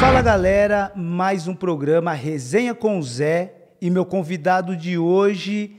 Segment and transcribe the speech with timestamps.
[0.00, 5.76] Fala galera, mais um programa Resenha com o Zé e meu convidado de hoje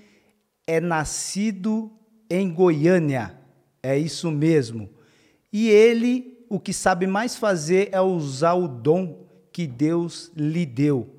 [0.68, 1.92] é nascido
[2.30, 3.34] em Goiânia,
[3.82, 4.92] é isso mesmo.
[5.52, 11.14] E ele, o que sabe mais fazer é usar o dom que Deus lhe deu.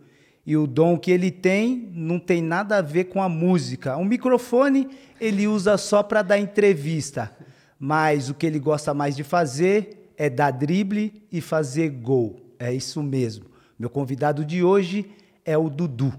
[0.47, 3.97] E o dom que ele tem não tem nada a ver com a música.
[3.97, 4.91] O microfone
[5.24, 7.34] ele usa só para dar entrevista,
[7.78, 12.37] mas o que ele gosta mais de fazer é dar drible e fazer gol.
[12.59, 13.46] É isso mesmo.
[13.79, 15.10] Meu convidado de hoje
[15.45, 16.12] é o Dudu.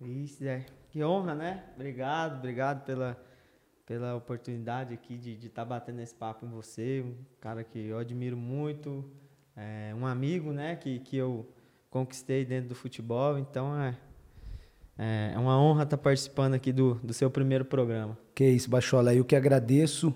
[0.00, 0.66] Isso, Zé.
[0.90, 1.64] Que honra, né?
[1.74, 3.20] Obrigado, obrigado pela,
[3.84, 7.04] pela oportunidade aqui de estar batendo esse papo com você.
[7.04, 9.04] Um cara que eu admiro muito,
[9.56, 10.76] é, um amigo, né?
[10.76, 11.46] Que, que eu
[11.90, 13.38] conquistei dentro do futebol.
[13.38, 13.96] Então é,
[14.98, 18.18] é, é uma honra estar participando aqui do, do seu primeiro programa.
[18.34, 20.12] Que isso, Bachola, eu que agradeço.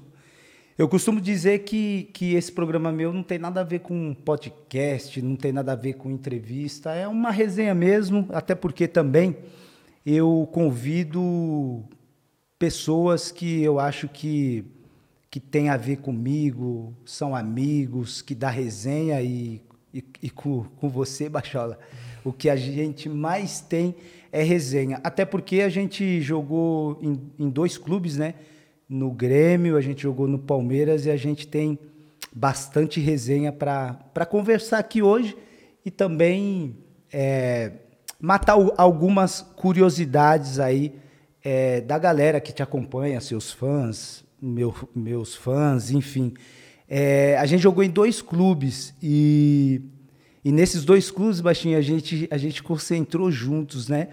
[0.77, 5.23] Eu costumo dizer que, que esse programa meu não tem nada a ver com podcast,
[5.23, 9.37] não tem nada a ver com entrevista, é uma resenha mesmo, até porque também
[10.05, 11.85] eu convido
[12.59, 14.65] pessoas que eu acho que,
[15.31, 19.61] que tem a ver comigo, são amigos, que dá resenha e,
[19.93, 21.79] e, e com, com você, Bachola,
[22.25, 23.95] o que a gente mais tem
[24.33, 24.99] é resenha.
[25.05, 28.35] Até porque a gente jogou em, em dois clubes, né?
[28.89, 31.79] No Grêmio, a gente jogou no Palmeiras e a gente tem
[32.35, 35.37] bastante resenha para conversar aqui hoje
[35.85, 36.77] e também
[37.13, 37.73] é,
[38.19, 40.95] matar algumas curiosidades aí
[41.45, 46.33] é, da galera que te acompanha, seus fãs, meu- meus fãs, enfim.
[46.89, 49.81] É, a gente jogou em dois clubes e,
[50.45, 54.09] e nesses dois clubes, Baixinho, a gente, a gente concentrou juntos, né?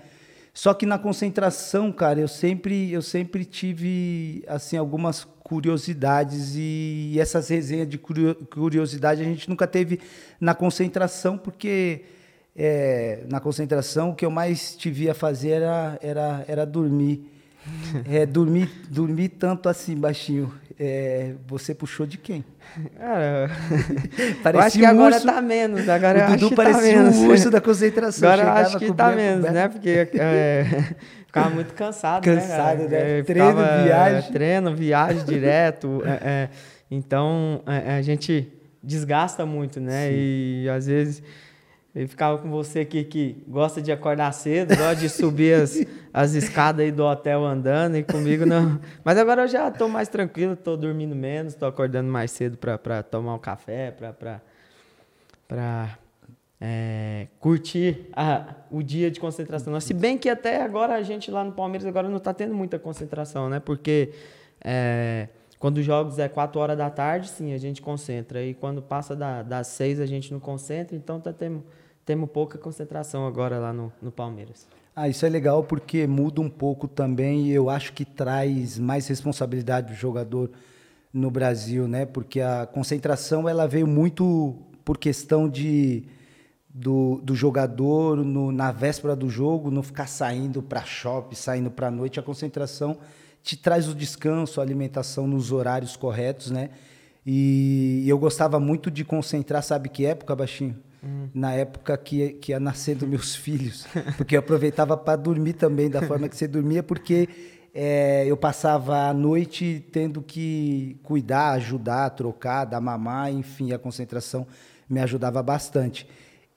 [0.53, 7.47] Só que na concentração, cara, eu sempre, eu sempre tive assim algumas curiosidades e essas
[7.49, 9.99] resenhas de curio- curiosidade a gente nunca teve
[10.39, 12.03] na concentração, porque
[12.55, 17.38] é, na concentração o que eu mais te via fazer era, era, era dormir.
[18.09, 20.51] É, dormir, dormir tanto assim, baixinho.
[20.79, 22.43] É, você puxou de quem?
[22.97, 23.49] Cara,
[24.17, 25.25] eu Parecia acho que um agora urso.
[25.25, 25.89] tá menos.
[25.89, 27.15] Agora O eu acho Dudu tá parecia menos.
[27.17, 28.29] um urso da concentração.
[28.29, 29.51] Agora eu acho que tá menos, coberta.
[29.51, 29.67] né?
[29.67, 30.65] Porque é,
[31.27, 32.89] ficava muito cansado, Cansado, né?
[32.89, 33.03] cara?
[33.03, 33.19] né?
[33.19, 34.17] É, Treino, ficava, viagem.
[34.29, 36.01] é, Treino, viagem direto.
[36.05, 36.49] é, é.
[36.89, 38.47] então, a gente
[38.81, 40.09] desgasta muito, né?
[40.11, 41.21] E às vezes
[41.95, 45.75] eu ficava com você que, que gosta de acordar cedo, gosta de subir as,
[46.13, 48.79] as escadas aí do hotel andando e comigo não.
[49.03, 53.01] Mas agora eu já tô mais tranquilo, tô dormindo menos, tô acordando mais cedo para
[53.03, 53.91] tomar um café,
[55.47, 55.97] para
[56.61, 59.79] é, curtir a- o dia de concentração.
[59.79, 62.77] Se bem que até agora a gente lá no Palmeiras agora não está tendo muita
[62.77, 63.59] concentração, né?
[63.59, 64.11] Porque
[64.63, 65.27] é,
[65.57, 68.43] quando os jogos é 4 horas da tarde, sim, a gente concentra.
[68.43, 71.63] E quando passa da- das 6 a gente não concentra, então tá tendo,
[72.09, 74.67] temos pouca concentração agora lá no, no Palmeiras.
[74.95, 79.07] Ah, isso é legal porque muda um pouco também e eu acho que traz mais
[79.07, 80.49] responsabilidade do jogador
[81.13, 82.07] no Brasil, né?
[82.07, 86.03] Porque a concentração ela veio muito por questão de
[86.67, 91.91] do, do jogador no- na véspera do jogo não ficar saindo para shopping, saindo para
[91.91, 92.19] noite.
[92.19, 92.97] A concentração
[93.43, 96.71] te traz o descanso, a alimentação nos horários corretos, né?
[97.23, 100.75] E eu gostava muito de concentrar, sabe que época, baixinho?
[101.33, 103.87] Na época que, que ia nascendo meus filhos,
[104.17, 107.29] porque eu aproveitava para dormir também da forma que você dormia, porque
[107.73, 114.45] é, eu passava a noite tendo que cuidar, ajudar, trocar, dar mamar, enfim, a concentração
[114.89, 116.07] me ajudava bastante.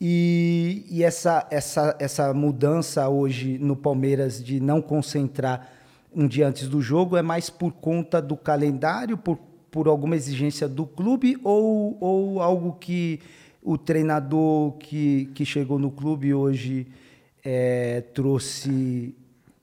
[0.01, 5.71] E, e essa, essa, essa mudança hoje no Palmeiras de não concentrar
[6.13, 9.39] um dia antes do jogo é mais por conta do calendário, por,
[9.71, 13.21] por alguma exigência do clube ou, ou algo que
[13.63, 16.87] o treinador que, que chegou no clube hoje
[17.45, 19.15] é, trouxe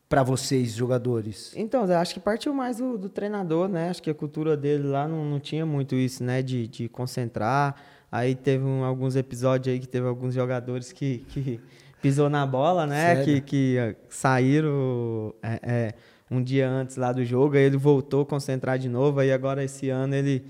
[0.07, 1.53] para vocês, jogadores?
[1.55, 3.89] Então, eu acho que partiu mais do, do treinador, né?
[3.89, 6.41] Acho que a cultura dele lá não, não tinha muito isso, né?
[6.41, 7.75] De, de concentrar.
[8.11, 11.59] Aí teve um- alguns episódios aí que teve alguns jogadores que, que
[12.01, 13.15] pisou na bola, né?
[13.17, 13.23] Sério?
[13.25, 15.93] Que, que eh, saíram é, é,
[16.31, 19.63] um dia antes lá do jogo, aí ele voltou a concentrar de novo, aí agora
[19.63, 20.43] esse ano ele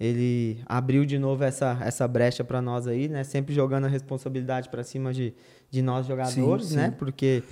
[0.00, 3.22] ele abriu de novo essa, essa brecha para nós aí, né?
[3.22, 5.34] Sempre jogando a responsabilidade para cima de,
[5.70, 6.76] de nós jogadores, sim, sim.
[6.76, 6.94] né?
[6.98, 7.42] Porque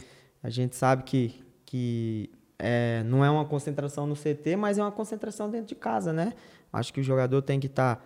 [0.42, 4.90] a gente sabe que, que é, não é uma concentração no CT, mas é uma
[4.90, 6.32] concentração dentro de casa, né?
[6.72, 7.96] Acho que o jogador tem que estar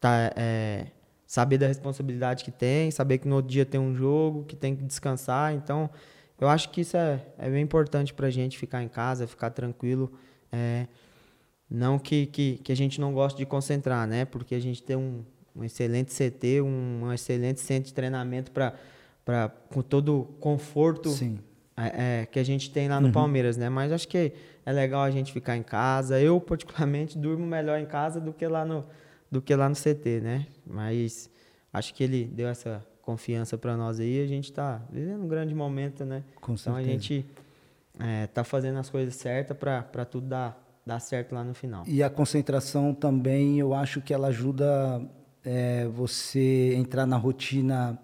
[0.00, 0.86] tá, tá, é,
[1.26, 4.74] saber da responsabilidade que tem, saber que no outro dia tem um jogo, que tem
[4.74, 5.52] que descansar.
[5.52, 5.90] Então,
[6.40, 9.50] eu acho que isso é, é bem importante para a gente ficar em casa, ficar
[9.50, 10.10] tranquilo.
[10.50, 10.86] É,
[11.72, 14.26] não que, que, que, a gente não goste de concentrar, né?
[14.26, 15.24] Porque a gente tem um,
[15.56, 21.08] um excelente CT, um, um, excelente centro de treinamento para com todo o conforto
[21.74, 23.12] é, é, que a gente tem lá no uhum.
[23.12, 23.70] Palmeiras, né?
[23.70, 24.34] Mas acho que
[24.66, 26.20] é legal a gente ficar em casa.
[26.20, 28.84] Eu, particularmente, durmo melhor em casa do que lá no,
[29.30, 30.46] do que lá no CT, né?
[30.66, 31.30] Mas
[31.72, 34.22] acho que ele deu essa confiança para nós aí.
[34.22, 36.22] A gente está vivendo um grande momento, né?
[36.38, 37.24] Com então a gente
[37.98, 41.84] está é, fazendo as coisas certas para tudo dar dá certo lá no final.
[41.86, 45.02] E a concentração também, eu acho que ela ajuda
[45.44, 47.98] é, você entrar na rotina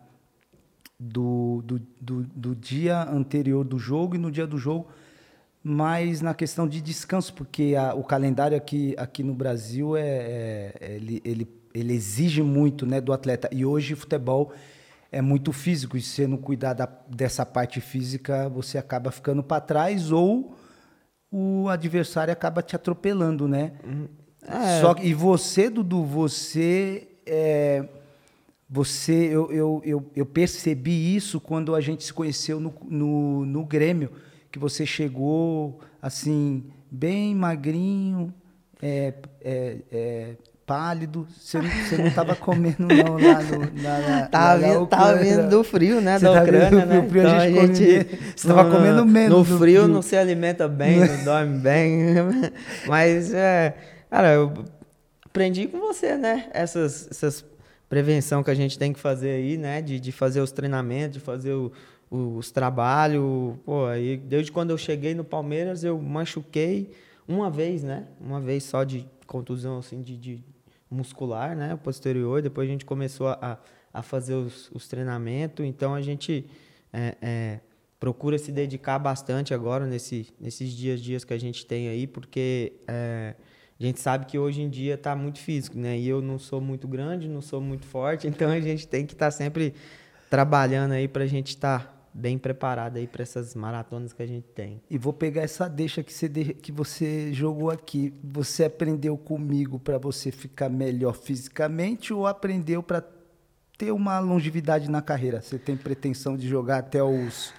[0.99, 4.89] do, do, do, do, dia anterior do jogo e no dia do jogo,
[5.63, 10.03] mas na questão de descanso, porque a, o calendário aqui, aqui no Brasil é,
[10.81, 13.49] é, ele, ele, ele exige muito né, do atleta.
[13.53, 14.53] E hoje futebol
[15.11, 19.43] é muito físico, e se você não cuidar da, dessa parte física, você acaba ficando
[19.43, 20.55] para trás ou
[21.31, 23.73] o adversário acaba te atropelando, né?
[24.43, 24.81] É.
[24.81, 27.87] Só e você, Dudu, você é,
[28.69, 33.65] você eu, eu, eu, eu, percebi isso quando a gente se conheceu no, no, no
[33.65, 34.11] Grêmio,
[34.51, 38.33] que você chegou assim bem magrinho,
[38.81, 40.37] é, é, é
[40.69, 41.27] pálido.
[41.41, 41.59] Você,
[41.97, 46.19] não estava comendo, não, lá no, na, na, tava, vindo, tava vindo do frio, né?
[46.19, 47.09] Você da Ucrânia, né?
[47.09, 49.39] Frio, então a gente, você estava comendo menos.
[49.39, 52.15] No frio, frio, não se alimenta bem, não dorme bem.
[52.87, 53.75] Mas, é,
[54.11, 54.53] cara, eu
[55.25, 56.51] aprendi com você, né?
[56.53, 57.43] Essas, essas
[57.89, 59.81] prevenção que a gente tem que fazer aí, né?
[59.81, 61.73] De, de fazer os treinamentos, de fazer o,
[62.11, 63.57] os trabalhos.
[63.65, 66.93] Pô, aí, desde quando eu cheguei no Palmeiras, eu machuquei
[67.27, 68.05] uma vez, né?
[68.21, 70.45] Uma vez só de contusão, assim, de, de
[70.91, 72.43] muscular, né, posterior.
[72.43, 73.59] Depois a gente começou a,
[73.93, 75.65] a fazer os, os treinamentos.
[75.65, 76.47] Então a gente
[76.93, 77.61] é, é,
[77.99, 82.75] procura se dedicar bastante agora nesse, nesses dias dias que a gente tem aí, porque
[82.87, 83.35] é,
[83.79, 85.99] a gente sabe que hoje em dia está muito físico, né?
[85.99, 89.13] E eu não sou muito grande, não sou muito forte, então a gente tem que
[89.13, 89.75] estar tá sempre
[90.31, 94.27] trabalhando aí para a gente estar tá bem preparado aí para essas maratonas que a
[94.27, 94.83] gente tem.
[94.91, 98.13] E vou pegar essa deixa que você, que você jogou aqui.
[98.25, 103.05] Você aprendeu comigo para você ficar melhor fisicamente ou aprendeu para
[103.79, 105.41] ter uma longevidade na carreira?
[105.41, 107.55] Você tem pretensão de jogar até os.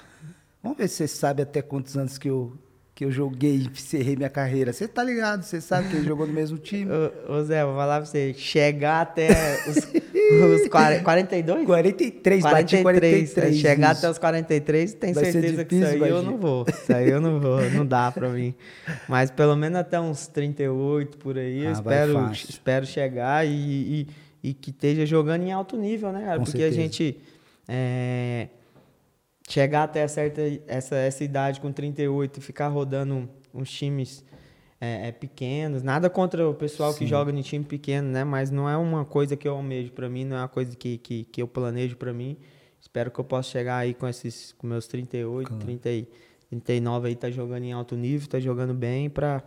[0.62, 2.58] Vamos ver se você sabe até quantos anos que eu,
[3.00, 4.74] que eu joguei e encerrei minha carreira.
[4.74, 6.92] Você tá ligado, você sabe que ele jogou no mesmo time.
[6.92, 9.30] Ô, ô Zé, vou falar pra você, chegar até
[9.70, 9.78] os,
[10.64, 11.66] os 40, 42?
[11.66, 13.56] 43, 43, bati 43.
[13.58, 14.00] Chegar isso.
[14.00, 16.66] até os 43, tem Vai certeza que isso aí eu não vou.
[16.68, 18.54] Isso aí eu não vou, não dá pra mim.
[19.08, 23.52] Mas pelo menos até uns 38 por aí, ah, eu espero, espero chegar e,
[24.44, 26.40] e, e, que esteja jogando em alto nível, né, cara?
[26.40, 26.78] Com Porque certeza.
[26.78, 27.18] a gente...
[27.66, 28.50] É,
[29.50, 34.24] chegar até certa, essa, essa idade com 38 e ficar rodando uns times
[34.80, 37.00] é, é, pequenos, nada contra o pessoal Sim.
[37.00, 38.24] que joga em time pequeno, né?
[38.24, 41.00] Mas não é uma coisa que eu almejo para mim, não é uma coisa que,
[41.00, 42.38] que, que eu planejo para mim.
[42.80, 45.64] Espero que eu possa chegar aí com esses com meus 38, claro.
[45.66, 46.08] 30 e
[46.50, 49.44] 39 aí tá jogando em alto nível, tá jogando bem para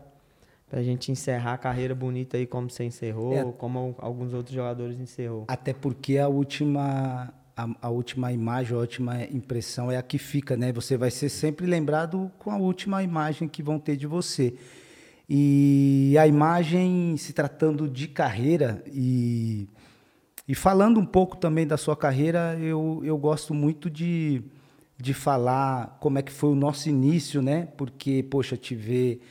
[0.68, 3.52] pra gente encerrar a carreira bonita aí como você encerrou, é.
[3.52, 5.44] como alguns outros jogadores encerrou.
[5.48, 10.56] Até porque a última a, a, última imagem, a última impressão é a que fica,
[10.56, 10.72] né?
[10.72, 14.54] Você vai ser sempre lembrado com a última imagem que vão ter de você.
[15.28, 19.68] E a imagem, se tratando de carreira e,
[20.46, 24.42] e falando um pouco também da sua carreira, eu, eu gosto muito de,
[24.98, 27.68] de falar como é que foi o nosso início, né?
[27.76, 29.22] Porque, poxa, te ver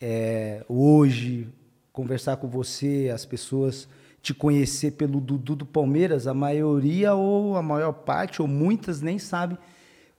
[0.00, 1.48] é, hoje,
[1.92, 3.88] conversar com você, as pessoas
[4.22, 9.18] te conhecer pelo Dudu do Palmeiras, a maioria ou a maior parte ou muitas nem
[9.18, 9.58] sabe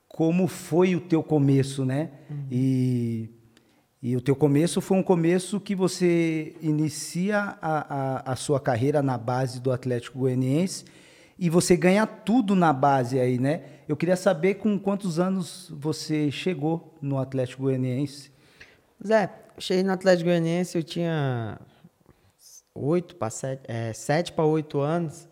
[0.09, 2.11] como foi o teu começo, né?
[2.29, 2.45] Uhum.
[2.51, 3.29] E,
[4.01, 9.01] e o teu começo foi um começo que você inicia a, a, a sua carreira
[9.01, 10.85] na base do Atlético Goianiense
[11.39, 13.63] e você ganha tudo na base aí, né?
[13.87, 18.31] Eu queria saber com quantos anos você chegou no Atlético Goianiense.
[19.05, 21.59] Zé, cheguei no Atlético Goianiense, eu tinha
[22.75, 25.27] oito para sete, é, sete para oito anos.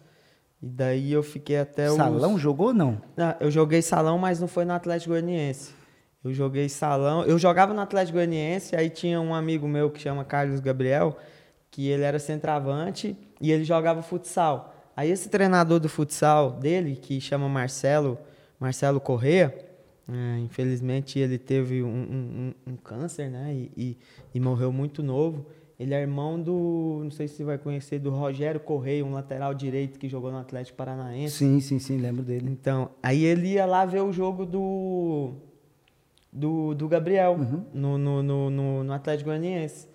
[0.61, 1.95] E daí eu fiquei até o.
[1.95, 3.01] Salão jogou ou não?
[3.17, 3.35] não?
[3.39, 5.73] Eu joguei salão, mas não foi no Atlético Goianiense.
[6.23, 7.23] Eu joguei salão.
[7.23, 11.17] Eu jogava no Atlético Goianiense, aí tinha um amigo meu que chama Carlos Gabriel,
[11.71, 14.75] que ele era centroavante e ele jogava futsal.
[14.95, 18.19] Aí esse treinador do futsal dele, que chama Marcelo,
[18.59, 19.55] Marcelo Correa,
[20.07, 23.53] é, infelizmente ele teve um, um, um, um câncer, né?
[23.53, 23.97] E, e,
[24.35, 25.47] e, morreu muito novo.
[25.81, 29.51] Ele é irmão do, não sei se você vai conhecer, do Rogério Correia, um lateral
[29.51, 31.37] direito que jogou no Atlético Paranaense.
[31.37, 32.51] Sim, sim, sim, lembro dele.
[32.51, 35.31] Então, aí ele ia lá ver o jogo do
[36.31, 37.65] do, do Gabriel uhum.
[37.73, 39.87] no, no, no, no, Atlético Goianiense.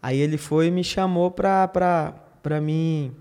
[0.00, 3.14] Aí ele foi e me chamou pra, pra, pra mim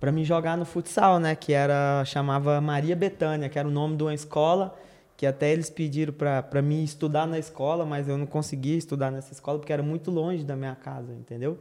[0.00, 1.36] para mim jogar no futsal, né?
[1.36, 4.76] Que era chamava Maria Betânia, que era o nome de uma escola
[5.22, 9.32] que até eles pediram para mim estudar na escola, mas eu não conseguia estudar nessa
[9.32, 11.60] escola porque era muito longe da minha casa, entendeu?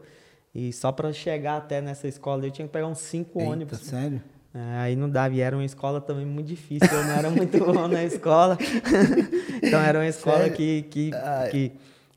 [0.52, 3.78] E só para chegar até nessa escola eu tinha que pegar uns cinco Eita, ônibus.
[3.82, 4.20] sério?
[4.52, 7.56] É, aí não dava, e era uma escola também muito difícil, eu não era muito
[7.60, 8.58] bom na escola.
[9.62, 11.12] então era uma escola que, que,
[11.52, 11.72] que,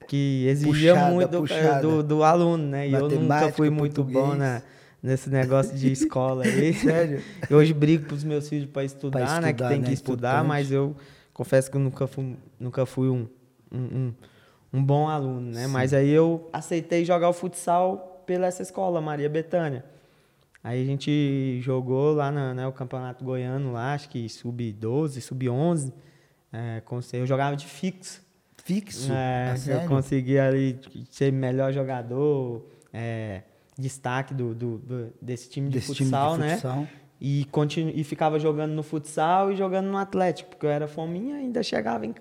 [0.08, 1.82] que exigia puxada, muito puxada.
[1.82, 2.88] Do, do aluno, né?
[2.88, 4.26] E eu nunca fui muito português.
[4.28, 4.62] bom na,
[5.02, 6.72] nesse negócio de escola aí.
[6.80, 7.22] Sério?
[7.50, 9.52] Eu hoje brigo com os meus filhos para estudar, estudar, né?
[9.52, 9.86] Que tem né?
[9.88, 10.48] que estudar, Estudante.
[10.48, 10.96] mas eu
[11.34, 13.28] confesso que eu nunca fui, nunca fui um,
[13.70, 14.14] um,
[14.72, 15.66] um bom aluno, né?
[15.66, 15.72] Sim.
[15.72, 19.84] Mas aí eu aceitei jogar o futsal pela essa escola, Maria Betânia.
[20.62, 25.92] Aí a gente jogou lá no né, o campeonato goiano, lá, acho que sub-12, sub-11.
[26.50, 28.22] É, eu jogava de fixo.
[28.64, 29.12] Fixo?
[29.12, 33.42] É, ah, eu consegui ali ser melhor jogador, é,
[33.78, 36.88] destaque do, do, do, desse time de desse futsal, time de né?
[37.26, 41.36] E, continu, e ficava jogando no futsal e jogando no Atlético, porque eu era fominha
[41.36, 42.14] ainda chegava em,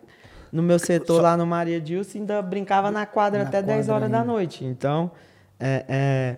[0.50, 1.22] no meu setor Só...
[1.22, 4.20] lá no Maria Dilson ainda brincava na quadra na até quadra 10 horas ainda.
[4.20, 4.64] da noite.
[4.64, 5.12] Então,
[5.60, 6.38] é, é,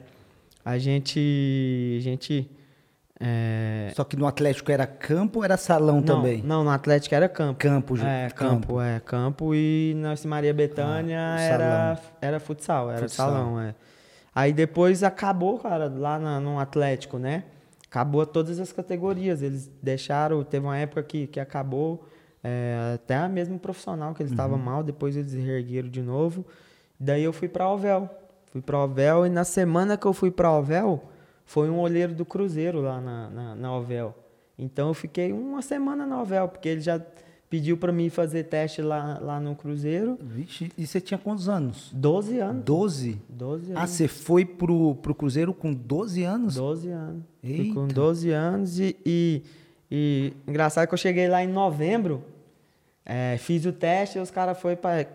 [0.66, 1.96] a gente.
[2.00, 2.50] A gente
[3.20, 3.92] é...
[3.96, 6.42] Só que no Atlético era campo ou era salão não, também?
[6.42, 7.60] Não, no Atlético era campo.
[7.60, 8.82] Campo, é, campo, campo.
[8.82, 9.54] é, campo.
[9.54, 13.30] E na Maria Betânia ah, era, era futsal, era futsal.
[13.30, 13.76] salão, é.
[14.34, 17.44] Aí depois acabou, cara, lá na, no Atlético, né?
[17.96, 19.42] Acabou todas as categorias.
[19.42, 22.06] Eles deixaram, teve uma época que, que acabou,
[22.44, 24.64] é, até a mesmo profissional que eles estavam uhum.
[24.64, 26.46] mal, depois eles reergueram de novo.
[27.00, 28.10] Daí eu fui para Alvel.
[28.52, 31.04] Fui para Alvel e na semana que eu fui para Alvel,
[31.46, 34.14] foi um olheiro do Cruzeiro lá na, na, na Alvel.
[34.58, 37.02] Então eu fiquei uma semana na Alvel, porque ele já
[37.50, 40.18] pediu para mim fazer teste lá, lá no Cruzeiro.
[40.22, 41.90] Vixe, e você tinha quantos anos?
[41.94, 42.64] 12 anos.
[42.64, 43.22] 12?
[43.30, 43.84] 12 anos.
[43.84, 46.56] Ah, você foi pro, pro Cruzeiro com 12 anos?
[46.56, 47.24] 12 anos.
[47.44, 47.64] Eita.
[47.64, 49.44] Fui com 12 anos e, e,
[49.90, 52.24] e, engraçado que eu cheguei lá em novembro,
[53.06, 55.08] é, fiz o teste e os caras foi para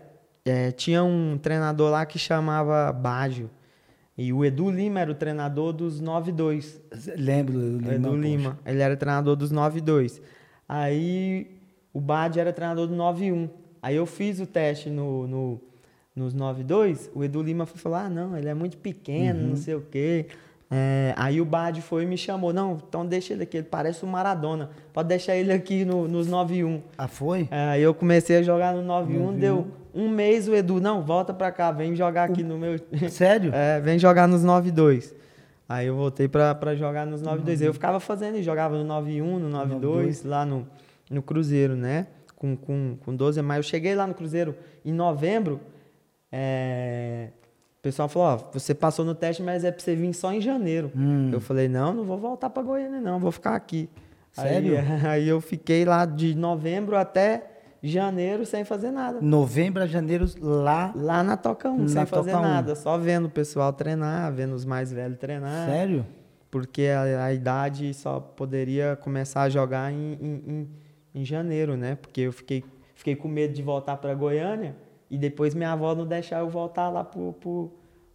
[0.43, 3.49] é, tinha um treinador lá que chamava Baggio.
[4.17, 6.79] E o Edu Lima era o treinador dos 9-2.
[7.17, 7.93] Lembro do Lima.
[7.93, 8.59] Edu Lima.
[8.65, 10.21] Ele era treinador dos 9-2.
[10.67, 11.60] Aí
[11.93, 13.49] o Bad era treinador do 9-1.
[13.81, 15.61] Aí eu fiz o teste no, no,
[16.15, 19.47] nos 9-2, o Edu Lima falar, ah, não, ele é muito pequeno, uhum.
[19.49, 20.27] não sei o quê.
[20.73, 24.05] É, aí o Bad foi e me chamou, não, então deixa ele aqui, ele parece
[24.05, 26.81] o Maradona, pode deixar ele aqui no, nos 9-1.
[26.97, 27.47] Ah, foi?
[27.51, 31.33] É, aí eu comecei a jogar no 9-1, deu um mês o Edu, não, volta
[31.33, 32.79] pra cá, vem jogar aqui no meu...
[33.09, 33.51] Sério?
[33.53, 35.13] É, vem jogar nos 9-2.
[35.67, 37.59] Aí eu voltei pra, pra jogar nos 9-2.
[37.59, 37.65] Uhum.
[37.67, 40.67] Eu ficava fazendo e jogava no 9-1, no 9-2, lá no
[41.11, 42.07] no Cruzeiro, né?
[42.35, 43.59] Com, com, com 12 de maio.
[43.59, 45.59] Eu cheguei lá no Cruzeiro em novembro.
[46.31, 47.29] É...
[47.79, 50.39] O pessoal falou: Ó, você passou no teste, mas é pra você vir só em
[50.39, 50.91] janeiro.
[50.95, 51.29] Hum.
[51.33, 53.89] Eu falei: Não, não vou voltar pra Goiânia, não, vou ficar aqui.
[54.31, 54.77] Sério?
[54.77, 57.51] Aí, aí eu fiquei lá de novembro até
[57.81, 59.19] janeiro sem fazer nada.
[59.21, 60.93] Novembro a janeiro lá?
[60.95, 62.75] Lá na Toca 1, sem fazer nada.
[62.75, 65.67] Só vendo o pessoal treinar, vendo os mais velhos treinar.
[65.67, 66.05] Sério?
[66.49, 70.69] Porque a, a idade só poderia começar a jogar em, em, em
[71.25, 71.95] janeiro, né?
[71.95, 72.63] Porque eu fiquei,
[72.95, 74.75] fiquei com medo de voltar para Goiânia
[75.09, 77.71] e depois minha avó não deixar eu voltar lá pro, pro,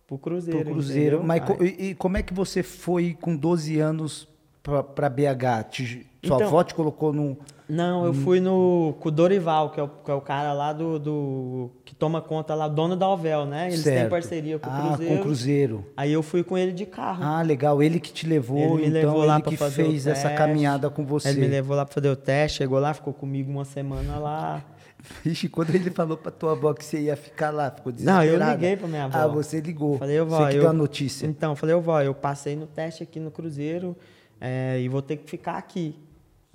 [0.06, 0.60] pro Cruzeiro.
[0.60, 1.22] Pro Cruzeiro.
[1.22, 4.28] Mas e, como é que você foi com 12 anos
[4.62, 5.68] para BH?
[5.70, 7.36] Te, sua então, avó te colocou num.
[7.68, 10.72] Não, eu fui no com o Dorival, que é o, que é o cara lá
[10.72, 13.66] do, do, que toma conta lá, dono da Alvel, né?
[13.66, 14.00] Eles certo.
[14.00, 14.94] têm parceria com o Cruzeiro.
[15.02, 15.86] Ah, com o Cruzeiro.
[15.96, 17.24] Aí eu fui com ele de carro.
[17.24, 17.82] Ah, legal.
[17.82, 21.04] Ele que te levou, ele me então levou lá ele que fez essa caminhada com
[21.04, 21.30] você.
[21.30, 24.62] Ele me levou lá para fazer o teste, chegou lá, ficou comigo uma semana lá.
[25.24, 28.24] Vixe, quando ele falou pra tua avó que você ia ficar lá, ficou desesperada.
[28.24, 29.18] Não, eu liguei pra minha avó.
[29.18, 29.98] Ah, você ligou.
[29.98, 30.38] Falei, vou.
[30.38, 30.60] Você que eu...
[30.62, 31.26] deu a notícia.
[31.26, 33.96] Então, falei, eu vou, eu passei no teste aqui no Cruzeiro
[34.40, 35.94] é, e vou ter que ficar aqui.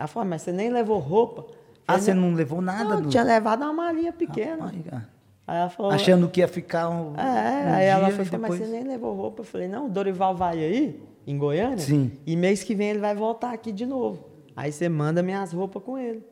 [0.01, 1.46] Ela falou, mas você nem levou roupa?
[1.88, 2.96] Ah, você não levou nada?
[3.01, 4.74] Não, tinha levado uma malinha pequena.
[4.91, 5.01] Ah,
[5.46, 7.15] aí ela falou, Achando que ia ficar um.
[7.15, 8.41] É, um aí ela falou, depois...
[8.41, 9.41] mas você nem levou roupa.
[9.41, 11.77] Eu falei, não, o Dorival vai aí, em Goiânia.
[11.77, 12.13] Sim.
[12.25, 14.27] E mês que vem ele vai voltar aqui de novo.
[14.55, 16.24] Aí você manda minhas roupas com ele.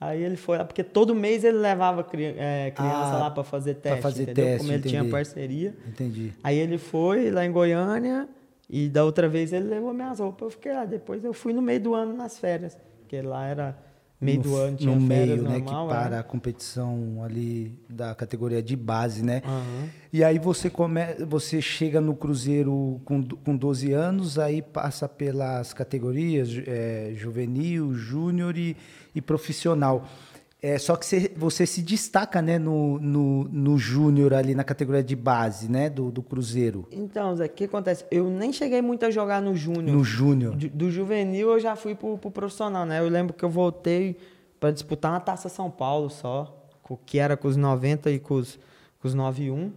[0.00, 3.74] Aí ele foi lá, porque todo mês ele levava é, criança Ah, lá para fazer
[3.74, 4.44] pra teste, fazer entendeu?
[4.46, 5.76] teste, Como ele tinha parceria.
[5.86, 6.32] Entendi.
[6.42, 8.26] Aí ele foi lá em Goiânia
[8.68, 10.40] e da outra vez ele levou minhas roupas.
[10.46, 10.86] Eu fiquei lá.
[10.86, 12.78] Depois eu fui no meio do ano nas férias,
[13.10, 13.76] porque lá era
[14.20, 15.88] meio no, do ano, tinha no meio, né, normal.
[15.88, 15.96] que é.
[15.96, 19.42] para a competição ali da categoria de base, né?
[19.44, 19.88] Aham.
[20.12, 25.72] E aí você come, você chega no Cruzeiro com, com 12 anos, aí passa pelas
[25.72, 28.76] categorias é, juvenil, júnior e,
[29.12, 30.06] e profissional.
[30.62, 35.02] É, só que você, você se destaca né, no, no, no júnior ali na categoria
[35.02, 36.86] de base né, do, do Cruzeiro.
[36.92, 38.04] Então, Zé, o que acontece?
[38.10, 39.96] Eu nem cheguei muito a jogar no Júnior.
[39.96, 40.54] No júnior.
[40.54, 43.00] Do, do juvenil eu já fui pro, pro profissional, né?
[43.00, 44.18] Eu lembro que eu voltei
[44.58, 46.54] para disputar uma Taça São Paulo só,
[47.06, 48.58] que era com os 90 e com os,
[49.00, 49.72] com os 91.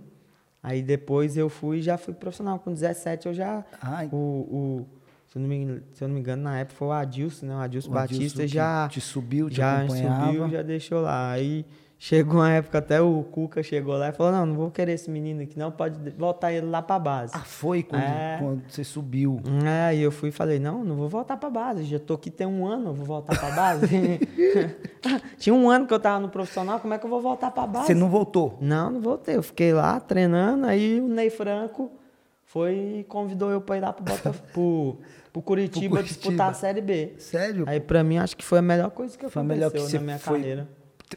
[0.61, 2.59] Aí depois eu fui já fui profissional.
[2.59, 3.63] Com 17 eu já.
[3.81, 4.09] Ai.
[4.11, 4.85] O, o-
[5.33, 7.55] se, eu não me, se eu não me engano, na época foi o Adilson, né?
[7.55, 8.87] O Adilson O Adilson Batista que já.
[8.87, 10.25] te subiu, te já acompanhava.
[10.27, 11.31] subiu, já deixou lá.
[11.31, 11.65] Aí
[11.97, 15.09] chegou uma época, até o Cuca chegou lá e falou: Não, não vou querer esse
[15.09, 17.31] menino aqui, não, pode voltar ele lá pra base.
[17.35, 18.37] Ah, foi quando, É.
[18.39, 19.41] quando você subiu.
[19.65, 21.83] É, aí eu fui e falei, não, não vou voltar pra base.
[21.83, 23.87] Já tô aqui tem um ano, eu vou voltar pra base.
[25.37, 27.65] Tinha um ano que eu tava no profissional, como é que eu vou voltar pra
[27.65, 27.87] base?
[27.87, 28.57] Você não voltou.
[28.61, 29.35] Não, não voltei.
[29.35, 31.91] Eu fiquei lá treinando, aí o Ney Franco
[32.53, 34.99] foi e convidou eu pra ir lá pro, Botaf pro,
[35.31, 36.03] pro Curitiba, Curitiba.
[36.03, 37.13] disputar a Série B.
[37.17, 37.63] Sério?
[37.67, 39.97] Aí pra mim, acho que foi a melhor coisa que Foi aconteceu melhor que você
[39.97, 40.69] na minha foi- carreira.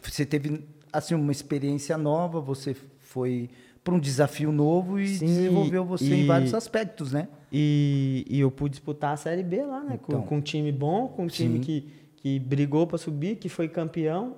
[0.03, 3.51] Você teve assim uma experiência nova, você foi
[3.85, 7.29] para um desafio novo e Sim, desenvolveu você em e- vários aspectos, né?
[7.53, 9.99] E, e eu pude disputar a Série B lá, né?
[10.03, 10.23] Então.
[10.23, 11.61] com, com um time bom, com um time Sim.
[11.65, 14.37] que, que brigou para subir, que foi campeão.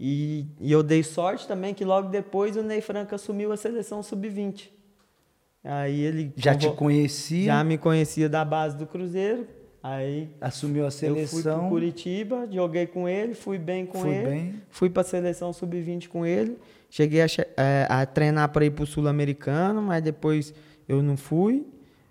[0.00, 4.02] E, e eu dei sorte também que logo depois o Ney Franco assumiu a seleção
[4.02, 4.70] sub-20.
[5.68, 9.46] Aí ele Já te conhecia, já me conhecia da base do Cruzeiro.
[9.82, 11.68] Aí assumiu a eu fui pro seleção.
[11.68, 14.26] Curitiba, joguei com ele, fui bem com Foi ele.
[14.26, 14.54] bem.
[14.70, 16.56] Fui para a seleção sub-20 com ele.
[16.90, 20.54] Cheguei a, eh, a treinar para ir para o Sul-Americano, mas depois
[20.88, 21.66] eu não fui.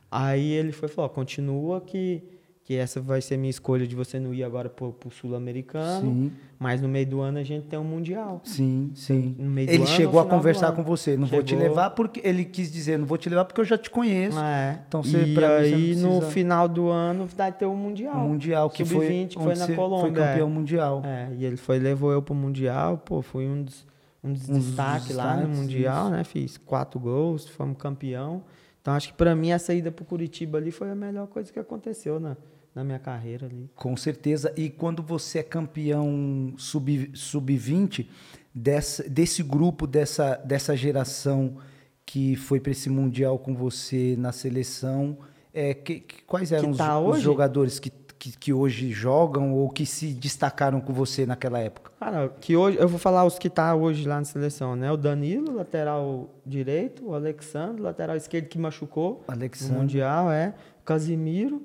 [0.10, 2.24] Aí ele foi e falou: continua que,
[2.68, 6.30] que essa vai ser minha escolha de você não ir agora para o Sul-Americano.
[6.60, 8.42] Mas no meio do ano a gente tem um Mundial.
[8.44, 9.38] Sim, sim.
[9.40, 11.16] Ele ano, chegou a conversar com você.
[11.16, 11.64] Não vou te Chegou.
[11.64, 14.38] levar porque ele quis dizer, não vou te levar porque eu já te conheço.
[14.38, 14.82] É.
[14.86, 18.18] Então você e pra mim, você aí no final do ano vai ter o Mundial.
[18.18, 20.02] O mundial que foi, Sub-20 foi na Colômbia.
[20.02, 20.52] Foi campeão é.
[20.52, 21.02] mundial.
[21.06, 23.88] É, e ele foi levou eu pro Mundial, pô, fui um dos,
[24.22, 26.12] um dos Um destaques lá no Mundial, isso.
[26.12, 26.24] né?
[26.26, 28.44] Fiz quatro gols, fomos campeão.
[28.82, 31.60] Então acho que pra mim a saída pro Curitiba ali foi a melhor coisa que
[31.60, 32.36] aconteceu na,
[32.78, 33.70] na minha carreira ali.
[33.76, 34.54] Com certeza.
[34.56, 38.08] E quando você é campeão sub- sub-20,
[38.54, 41.58] dessa, desse grupo, dessa, dessa geração
[42.06, 45.18] que foi para esse Mundial com você na seleção,
[45.54, 47.22] é, que- que- quais eram os, tá os hoje?
[47.24, 51.92] jogadores que, que, que hoje jogam ou que se destacaram com você naquela época?
[52.00, 54.92] Cara, que hoje, eu vou falar os que tá hoje lá na seleção, né?
[54.92, 59.78] O Danilo, lateral direito, o Alexandre, lateral esquerdo que machucou no Alexandre.
[59.78, 60.54] Mundial, é.
[60.82, 61.62] O Casimiro,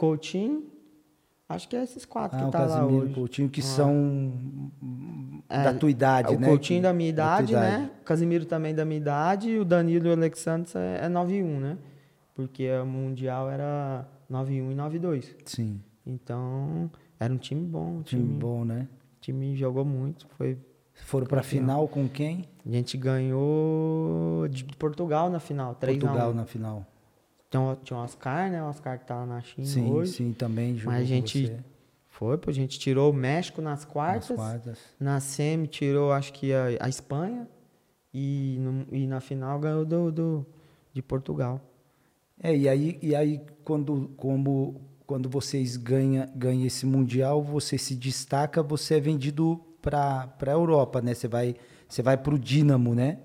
[0.00, 0.64] Coutinho,
[1.46, 3.14] acho que é esses quatro Ah, que o tá lá Casimiro hoje.
[3.14, 3.64] Coutinho, que Ah.
[3.64, 4.32] são
[5.48, 6.46] É, da tua idade, o né?
[6.48, 7.90] Coutinho Que- da minha idade, tua né?
[8.00, 9.50] O Casimiro também da minha idade.
[9.50, 11.76] E o Danilo e o Alexandre é, é 9-1, né?
[12.34, 15.34] Porque o Mundial era 9-1 e 9-2.
[15.44, 17.96] Sim, Então, era um time bom.
[17.98, 18.88] Um time time, bom, né?
[19.20, 20.26] time jogou muito.
[20.38, 20.56] Foi,
[20.94, 22.46] Foram para final com quem?
[22.66, 26.34] a gente ganhou de Portugal na final, 3 Portugal a 1.
[26.34, 26.86] na final.
[27.50, 28.62] Então, tinha o Oscar, né?
[28.62, 30.12] O Oscar que tá lá na China Sim, hoje.
[30.12, 31.56] sim, também Mas a gente você
[32.08, 34.36] foi, pô, a gente tirou o México nas nas quartas.
[34.36, 34.78] quartas.
[35.00, 37.48] Na semi tirou, acho que a, a Espanha.
[38.14, 40.46] E, no- e na final ganhou do, do,
[40.92, 41.60] de Portugal.
[42.40, 47.96] É, e aí, e aí quando, como, quando vocês ganham ganha esse Mundial, você se
[47.96, 51.14] destaca, você é vendido para a Europa, né?
[51.14, 51.56] Você vai,
[51.88, 53.18] você vai para o Dínamo, né?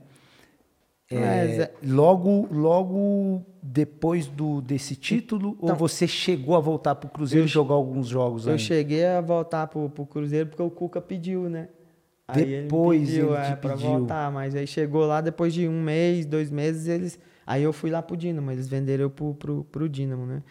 [1.11, 7.07] É, É, logo, logo depois do, desse título, ou Então- você chegou a voltar para
[7.07, 8.61] o Cruzeiro e jogar alguns jogos Eu ainda?
[8.63, 11.69] cheguei a voltar pro, pro Cruzeiro porque o Cuca pediu, né?
[12.33, 13.77] Depois ele pediu, ele é, pediu.
[13.77, 17.19] voltar, mas aí chegou lá depois de um mês, dois meses, eles.
[17.45, 20.41] Aí eu fui lá pro Dínamo, eles venderam eu pro, pro, pro Dínamo, né?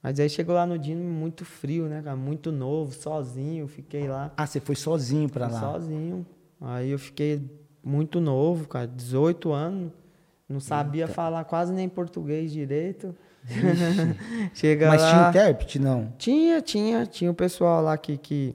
[0.00, 2.16] Mas aí chegou lá no Dínamo muito frio, né, cara?
[2.16, 4.32] Muito novo, sozinho, fiquei lá.
[4.36, 5.58] Ah, você foi sozinho para lá.
[5.58, 6.24] Sozinho.
[6.60, 7.42] Aí eu fiquei
[7.82, 9.90] muito novo, cara, 18 anos.
[10.48, 13.14] Não sabia falar quase nem português direito.
[14.54, 15.10] Chega Mas lá.
[15.10, 16.12] tinha intérprete, não?
[16.18, 18.54] Tinha, tinha, tinha o pessoal lá que, que,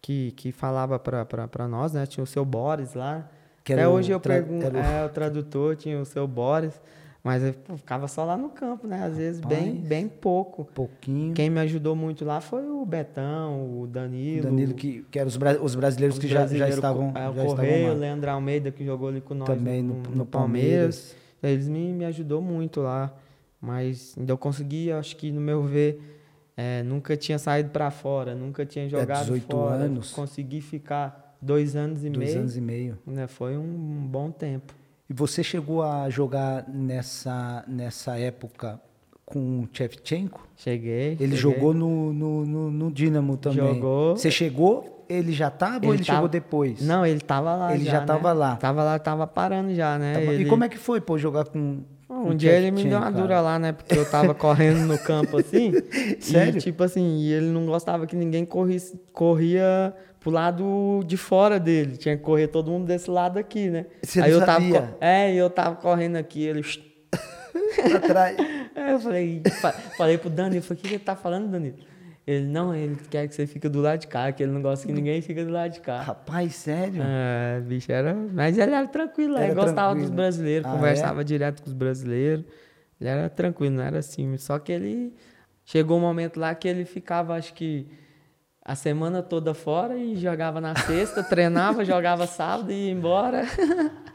[0.00, 2.06] que, que falava pra nós, né?
[2.06, 3.28] Tinha o seu Boris lá.
[3.64, 6.80] Que Até hoje eu pergunto, é, o tradutor tinha o seu Boris.
[7.26, 9.02] Mas eu pô, ficava só lá no campo, né?
[9.02, 9.88] Às vezes bem, Rapaz.
[9.88, 10.64] bem pouco.
[10.72, 11.34] Pouquinho.
[11.34, 14.44] Quem me ajudou muito lá foi o Betão, o Danilo.
[14.44, 17.28] Danilo, que, que eram os, bra- os brasileiros os que já, já brasileiros, estavam, é,
[17.28, 17.96] o já Correio, o.
[17.96, 21.16] Leandro Almeida, que jogou ali com nós Também no, no- no no Palmeiras.
[21.42, 23.12] Eles me, me ajudou muito lá.
[23.60, 26.00] Mas ainda eu consegui, acho que no meu ver,
[26.56, 29.74] é, nunca tinha saído para fora, nunca tinha jogado 18 fora.
[29.82, 30.12] anos.
[30.12, 32.38] Consegui ficar dois anos e Dois meio.
[32.40, 32.98] anos e meio.
[33.04, 33.26] né?
[33.26, 34.72] Foi um bom tempo.
[35.08, 38.80] E você chegou a jogar nessa, nessa época
[39.24, 40.46] com o Shevchenko?
[40.56, 41.12] Cheguei.
[41.20, 41.36] Ele cheguei.
[41.36, 43.58] jogou no, no, no, no Dinamo também.
[43.74, 44.16] Jogou.
[44.16, 46.80] Você chegou, ele já estava ou ele tava- chegou depois?
[46.80, 47.74] Não, ele tava lá.
[47.74, 48.32] Ele já, já né?
[48.32, 48.56] lá.
[48.56, 50.14] Tava lá, tava parando já, né?
[50.14, 51.82] Tava- Ele- E como é que foi, pô, jogar com.
[52.08, 53.20] Um o dia ele me deu uma cara?
[53.22, 53.72] dura lá, né?
[53.72, 55.72] Porque eu tava correndo no campo assim.
[56.20, 56.58] Sério?
[56.58, 59.92] E tipo assim, e ele não gostava que ninguém corrisse, corria
[60.26, 61.96] pro lado de fora dele.
[61.96, 63.86] Tinha que correr todo mundo desse lado aqui, né?
[64.02, 64.60] Você Aí não eu tava.
[64.60, 64.80] sabia?
[64.82, 66.62] co- É, e eu tava correndo aqui, ele.
[67.94, 68.36] Atrás.
[68.74, 71.76] Aí eu falei, fa- falei pro Danilo, falei, o que ele tá falando, Danilo?
[72.26, 74.84] Ele, não, ele quer que você fique do lado de cá, que ele não gosta
[74.84, 76.02] que ninguém fique do lado de cá.
[76.02, 77.00] Rapaz, sério?
[77.04, 78.12] É, bicho, era.
[78.14, 80.08] Mas ele era tranquilo, Era ele gostava tranquilo.
[80.08, 82.44] dos brasileiros, Ah, conversava direto com os brasileiros.
[83.00, 84.36] Ele era tranquilo, não era assim.
[84.38, 85.14] Só que ele.
[85.64, 87.86] Chegou um momento lá que ele ficava, acho que.
[88.68, 93.44] A semana toda fora e jogava na sexta, treinava, jogava sábado e ia embora.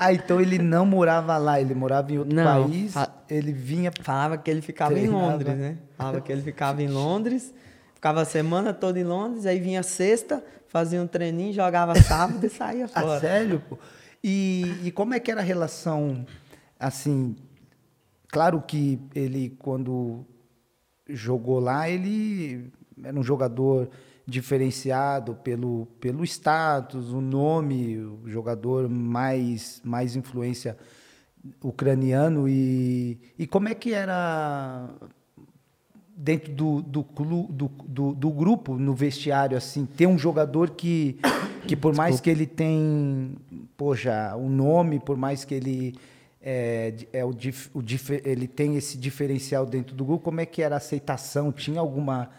[0.00, 2.94] Ah, então ele não morava lá, ele morava em outro Não, país.
[3.28, 3.92] Ele vinha.
[4.00, 5.24] Falava que ele ficava Treinava.
[5.26, 5.78] em Londres, né?
[5.94, 7.52] Falava que ele ficava em Londres,
[7.94, 12.48] ficava a semana toda em Londres, aí vinha sexta, fazia um treininho, jogava sábado e
[12.48, 13.20] saía Ah, fora.
[13.20, 13.62] sério?
[13.68, 13.78] pô?
[14.24, 16.24] E, e como é que era a relação,
[16.80, 17.36] assim,
[18.28, 20.24] claro que ele, quando
[21.10, 23.88] jogou lá, ele era um jogador
[24.26, 30.76] diferenciado pelo, pelo status, o nome, o jogador mais, mais influência
[31.62, 32.48] ucraniano.
[32.48, 34.88] E, e como é que era
[36.16, 41.18] dentro do, do, clu, do, do, do grupo, no vestiário, assim, ter um jogador que,
[41.66, 43.34] que por mais que ele tem,
[43.76, 45.94] poxa, o nome, por mais que ele
[46.40, 47.82] é, é o, o
[48.24, 51.52] ele tem esse diferencial dentro do grupo, como é que era a aceitação?
[51.52, 52.30] Tinha alguma,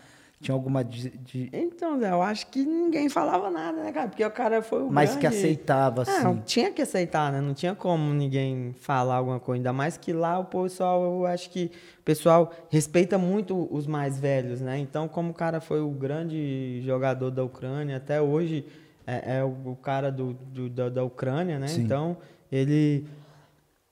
[0.43, 4.07] tinha alguma de, de- Então, Zé, eu acho que ninguém falava nada, né, cara?
[4.09, 6.41] Porque o cara foi o mas que grande- aceitava, É, assim?
[6.45, 7.41] tinha que aceitar, né?
[7.41, 9.59] Não tinha como ninguém falar alguma coisa.
[9.59, 14.19] Ainda mais que lá o pessoal, eu acho que o pessoal respeita muito os mais
[14.19, 14.77] velhos, né?
[14.77, 18.65] Então, como o cara foi o grande jogador da Ucrânia, até hoje
[19.07, 21.67] é, é o, cara do, do- da, da Ucrânia, né?
[21.67, 21.81] Sim.
[21.83, 22.17] Então,
[22.51, 23.05] ele.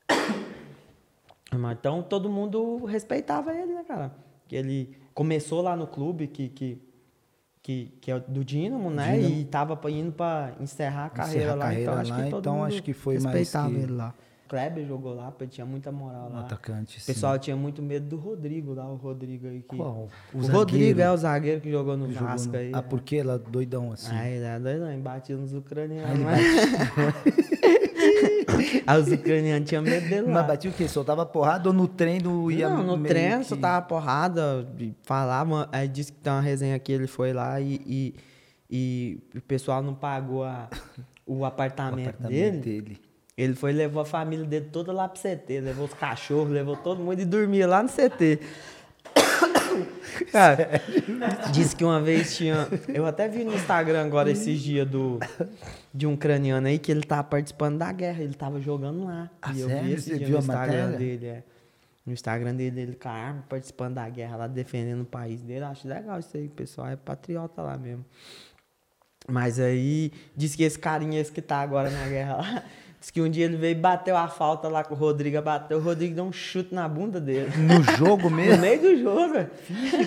[1.74, 4.12] Então, todo mundo respeitava ele, né, cara?
[4.48, 6.50] Que ele começou lá no clube, que.
[6.50, 6.78] que
[7.64, 9.22] que, que é do Dínamo, né?
[9.22, 11.66] E tava pra- indo para encerrar a carreira Encerrar a lá.
[11.66, 14.16] carreira então, acho lá, que todo então acho que foi mais que- ele lá.
[14.46, 16.40] O Kleber jogou lá, porque tinha muita moral Um lá.
[16.40, 17.14] atacante, O sim.
[17.14, 19.62] pessoal tinha muito medo do Rodrigo lá, o Rodrigo aí.
[19.62, 19.78] Que...
[19.78, 20.10] Qual?
[20.34, 20.48] O O?
[20.48, 22.72] Rodrigo é o zagueiro que jogou no que jogou Vasco no- aí.
[22.74, 22.82] Ah, é.
[22.82, 24.10] por que ela doidão assim?
[24.12, 26.10] Ah, ele é doidão, batia nos ucranianos.
[26.10, 26.42] Ah, ele mas-
[28.88, 30.34] Aí os ucranianos tinham medo dele lá.
[30.34, 30.88] Mas batia o quê?
[30.88, 35.68] Soltava porrada ou no treino ia Não, no treino que- só tava porrada, e falava,
[35.72, 38.16] aí disse que tem uma resenha que ele foi lá e, e,
[38.70, 40.70] e o pessoal não pagou a,
[41.26, 42.58] o o apartamento, apartamento dele.
[42.82, 43.02] dele.
[43.38, 46.76] Ele foi e levou a família dele toda lá pro CT, levou os cachorros, levou
[46.76, 48.40] todo mundo e dormia lá no CT.
[50.32, 50.70] Cara,
[51.52, 52.68] disse que uma vez tinha.
[52.94, 55.20] Eu até vi no Instagram agora esses dias do,
[55.94, 59.30] de um ucraniano aí que ele tava participando da guerra, ele tava jogando lá.
[59.42, 59.84] Ah, e eu sério?
[59.86, 60.98] vi esse Você dia viu no a Instagram matéria?
[60.98, 61.44] dele, é.
[62.06, 65.64] No Instagram dele, ele com a arma, participando da guerra lá, defendendo o país dele.
[65.66, 68.04] Acho legal isso aí, o pessoal é patriota lá mesmo.
[69.28, 72.64] Mas aí, disse que esse carinha, esse que tá agora na guerra lá,
[73.02, 75.80] disse que um dia ele veio e bateu a falta lá com o Rodrigo, bateu,
[75.80, 77.50] o Rodrigo deu um chute na bunda dele.
[77.58, 78.62] No jogo No mesmo?
[78.62, 79.50] meio do jogo, velho.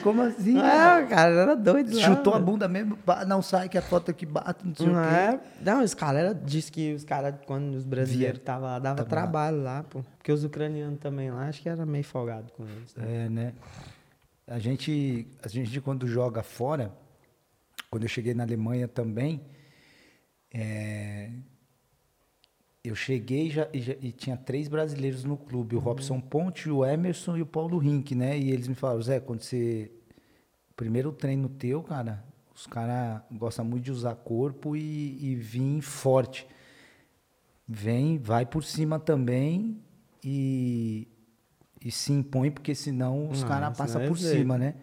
[0.01, 0.57] Como assim?
[0.59, 2.03] É, o cara era doido lá.
[2.03, 2.97] Chutou a bunda mesmo?
[3.27, 5.15] Não sai que a foto aqui bate, não sei Não, o quê.
[5.15, 9.03] é, não, os caras disse que os caras, quando os brasileiros estavam lá, dava Tava
[9.03, 9.11] lá.
[9.23, 10.03] trabalho lá, pô.
[10.17, 12.95] Porque os ucranianos também lá, acho que era meio folgado com eles.
[12.95, 13.25] né?
[13.27, 13.53] É, né?
[14.47, 16.93] A gente, a gente quando joga fora,
[17.91, 19.41] quando eu cheguei na Alemanha também,
[20.53, 21.31] é,
[22.85, 26.85] eu cheguei já, e, já- e tinha três brasileiros no clube, o Robson Ponte, o
[26.85, 28.39] Emerson e o Paulo Rink, né?
[28.39, 29.91] E eles me falaram, Zé, quando você
[30.77, 32.23] primeiro treino teu, cara,
[32.55, 36.47] os caras gostam muito de usar corpo e, e vir forte.
[37.67, 39.79] Vem, vai por cima também
[40.23, 41.09] e,
[41.83, 44.75] e se impõe, porque senão os Ah, caras passam por cima, né?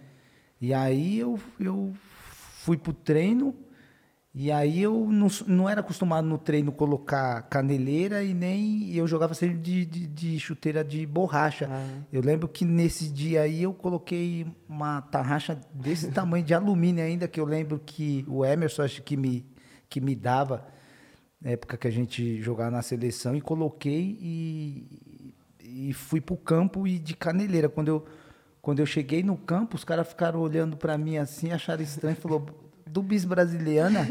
[0.59, 3.53] E aí eu, eu fui pro treino
[4.33, 9.33] E aí eu não, não era acostumado no treino colocar caneleira e nem eu jogava
[9.33, 11.67] sempre de, de, de chuteira de borracha.
[11.69, 11.85] Ah.
[12.13, 17.27] Eu lembro que nesse dia aí eu coloquei uma tarraxa desse tamanho de alumínio ainda,
[17.27, 19.45] que eu lembro que o Emerson acho que me,
[19.89, 20.65] que me dava,
[21.41, 26.87] na época que a gente jogava na seleção, e coloquei e, e fui pro campo
[26.87, 27.67] e de caneleira.
[27.67, 28.05] Quando eu,
[28.61, 32.70] quando eu cheguei no campo, os caras ficaram olhando para mim assim, acharam estranho, falou
[32.91, 34.07] do bis brasiliana,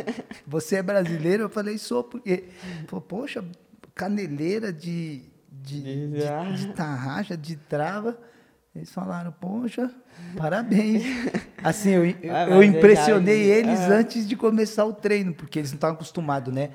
[0.46, 1.42] você é brasileiro?
[1.44, 2.44] Eu falei, sou, porque,
[2.86, 3.44] falou, poxa,
[3.94, 8.18] caneleira de, de, de, de tarraxa, de trava.
[8.74, 9.90] Eles falaram, poxa,
[10.36, 11.02] parabéns.
[11.62, 13.94] Assim, eu, eu, Ah, eu mas impressionei já- eles ah.
[13.98, 16.70] antes de começar o treino, porque eles não estavam acostumados, né?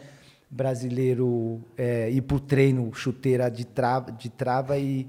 [0.52, 5.08] Brasileiro é, ir pro treino, chuteira de trava, de trava e,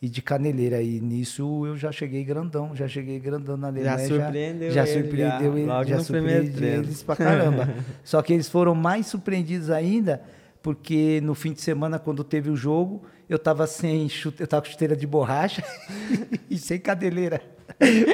[0.00, 0.82] e de caneleira.
[0.82, 4.08] E nisso eu já cheguei grandão, já cheguei grandão na Já Alemanha.
[4.08, 6.82] surpreendeu já, ele, surpreendeu já, ele, logo já surpreendi treino.
[6.84, 7.68] eles pra caramba.
[8.04, 10.22] Só que eles foram mais surpreendidos ainda,
[10.62, 14.62] porque no fim de semana, quando teve o jogo, eu tava sem chute, eu tava
[14.64, 15.62] com chuteira de borracha
[16.50, 17.40] e sem cadeleira.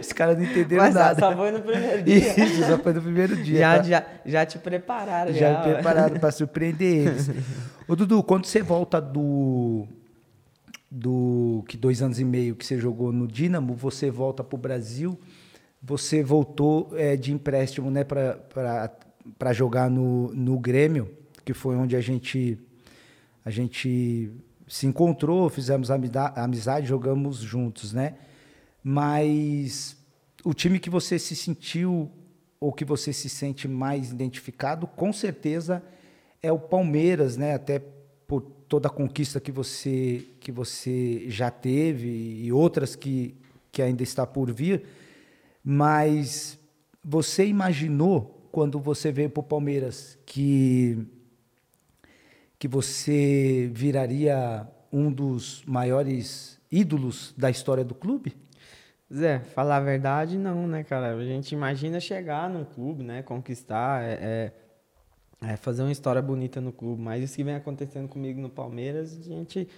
[0.01, 1.21] Os caras não entenderam Mas nada.
[1.21, 2.17] só foi no primeiro dia.
[2.45, 3.59] Isso, só foi no primeiro dia.
[3.59, 3.83] Já, tá?
[3.83, 5.33] já, já te prepararam.
[5.33, 7.31] já Já, preparado para surpreender eles.
[7.87, 9.87] Ô Dudu, quando você volta do
[10.95, 14.59] do que dois anos e meio que você jogou no Dínamo, você volta para o
[14.59, 15.19] Brasil,
[15.83, 21.11] você voltou é, de empréstimo, né, para jogar no, no Grêmio,
[21.47, 22.59] que foi onde a gente
[23.43, 24.31] a gente
[24.69, 28.15] se encontrou, fizemos amizade, jogamos juntos, né?
[28.85, 29.97] Mas
[30.45, 32.11] o time que você se sentiu
[32.61, 35.83] ou que você se sente mais identificado, com certeza
[36.43, 37.55] é o Palmeiras, né?
[37.55, 37.83] Até
[38.29, 42.09] por toda a conquista que você que você já teve
[42.43, 43.35] e outras que
[43.71, 44.85] que ainda está por vir.
[45.63, 46.59] Mas
[47.05, 51.07] você imaginou quando você veio para o Palmeiras que
[52.59, 58.35] que você viraria um dos maiores ídolos da história do clube?
[59.13, 61.15] Zé, falar a verdade, não, né, cara?
[61.15, 63.23] A gente imagina chegar num clube, né?
[63.23, 64.53] Conquistar, é, é-
[65.43, 67.03] é fazer uma história bonita no clube.
[67.03, 69.69] Mas isso que vem acontecendo comigo no Palmeiras, a gente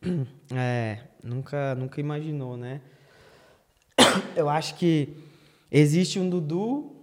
[0.54, 2.80] é, nunca, nunca imaginou, né?
[4.36, 5.16] Eu acho que
[5.70, 6.96] existe um Dudu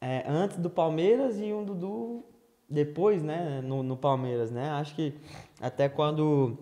[0.00, 2.24] é, antes do Palmeiras e um Dudu
[2.68, 3.60] depois, né?
[3.62, 4.70] No, no Palmeiras, né?
[4.70, 5.12] Acho que
[5.60, 6.56] até quando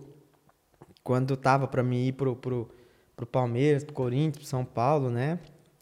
[1.04, 2.68] quando tava para mim ir pro, pro,
[3.16, 5.38] pro Palmeiras, pro Corinthians, pro São Paulo, né?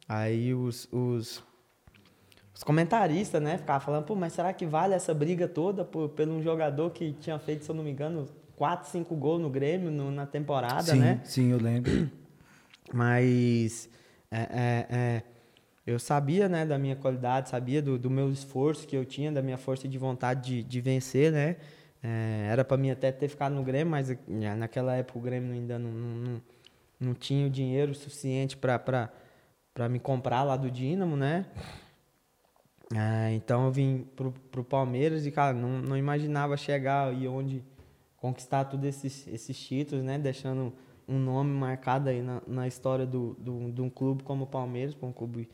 [0.08, 1.42] Aí os, os,
[2.56, 6.32] os comentaristas, né, ficavam falando, pô, mas será que vale essa briga toda por, pelo
[6.32, 9.90] um jogador que tinha feito, se eu não me engano, 4, 5 gols no Grêmio
[9.90, 11.20] no- na temporada, sim, né?
[11.22, 11.92] sim, eu lembro.
[12.94, 13.90] Mas
[14.30, 15.22] é, é, é,
[15.86, 19.42] eu sabia, né, da minha qualidade, sabia do, do meu esforço que eu tinha, da
[19.42, 21.56] minha força de vontade de, de vencer, né?
[22.02, 24.16] É, era para mim até ter ficado no Grêmio, mas eh,
[24.56, 26.42] naquela época o Grêmio ainda não, não, não,
[27.00, 29.10] não tinha o dinheiro suficiente para
[29.90, 31.44] me comprar lá do Dínamo, né?
[32.94, 37.62] É, então eu vim pro, pro Palmeiras e, cara, não, não imaginava chegar e onde
[38.16, 40.18] conquistar todos esses, esses títulos, né?
[40.18, 40.72] Deixando
[41.08, 44.94] um nome marcado aí na, na história do, do, de um clube como o Palmeiras,
[44.94, 45.48] para um clube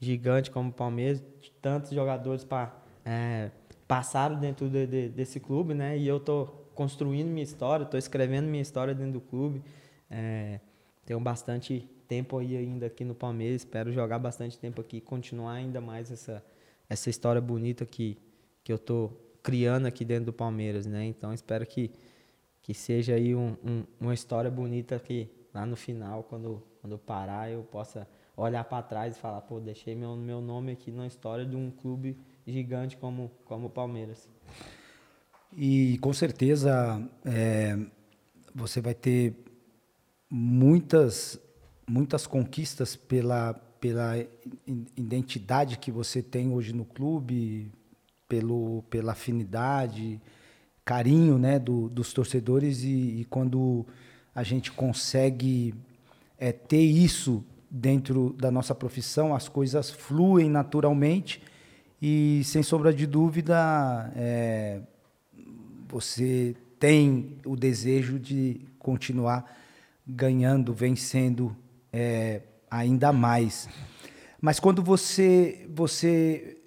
[0.00, 1.22] gigante como o Palmeiras,
[1.60, 3.50] tantos jogadores pa, é,
[3.88, 5.98] passaram dentro de- de- desse clube, né?
[5.98, 9.62] E eu tô construindo minha história, tô escrevendo minha história dentro do clube.
[10.10, 10.60] É,
[11.04, 15.80] tenho bastante tempo aí ainda aqui no Palmeiras, espero jogar bastante tempo aqui, continuar ainda
[15.80, 16.44] mais essa,
[16.88, 18.18] essa história bonita que,
[18.62, 19.10] que eu tô
[19.42, 21.04] criando aqui dentro do Palmeiras, né?
[21.04, 21.90] Então espero que,
[22.62, 26.98] que seja aí um, um- uma história bonita que lá no final, quando, quando eu
[26.98, 31.06] parar, eu possa olhar para trás e falar, pô, deixei meu, meu nome aqui na
[31.06, 34.28] história de um clube gigante como, como o Palmeiras.
[35.52, 37.78] E com certeza é,
[38.54, 39.34] você vai ter
[40.28, 41.40] muitas,
[41.88, 44.16] muitas conquistas pela, pela
[44.96, 47.70] identidade que você tem hoje no clube,
[48.28, 50.20] pelo, pela afinidade,
[50.84, 52.82] carinho né, do, dos torcedores.
[52.82, 53.86] E, e quando
[54.34, 55.74] a gente consegue
[56.38, 61.42] é, ter isso dentro da nossa profissão, as coisas fluem naturalmente.
[62.00, 64.80] E, sem sombra de dúvida, é,
[65.88, 69.56] você tem o desejo de continuar
[70.06, 71.56] ganhando, vencendo
[71.92, 73.68] é, ainda mais.
[74.40, 76.58] Mas quando você, você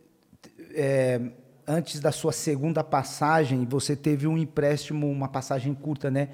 [0.73, 1.21] é,
[1.67, 6.29] antes da sua segunda passagem, você teve um empréstimo, uma passagem curta, né?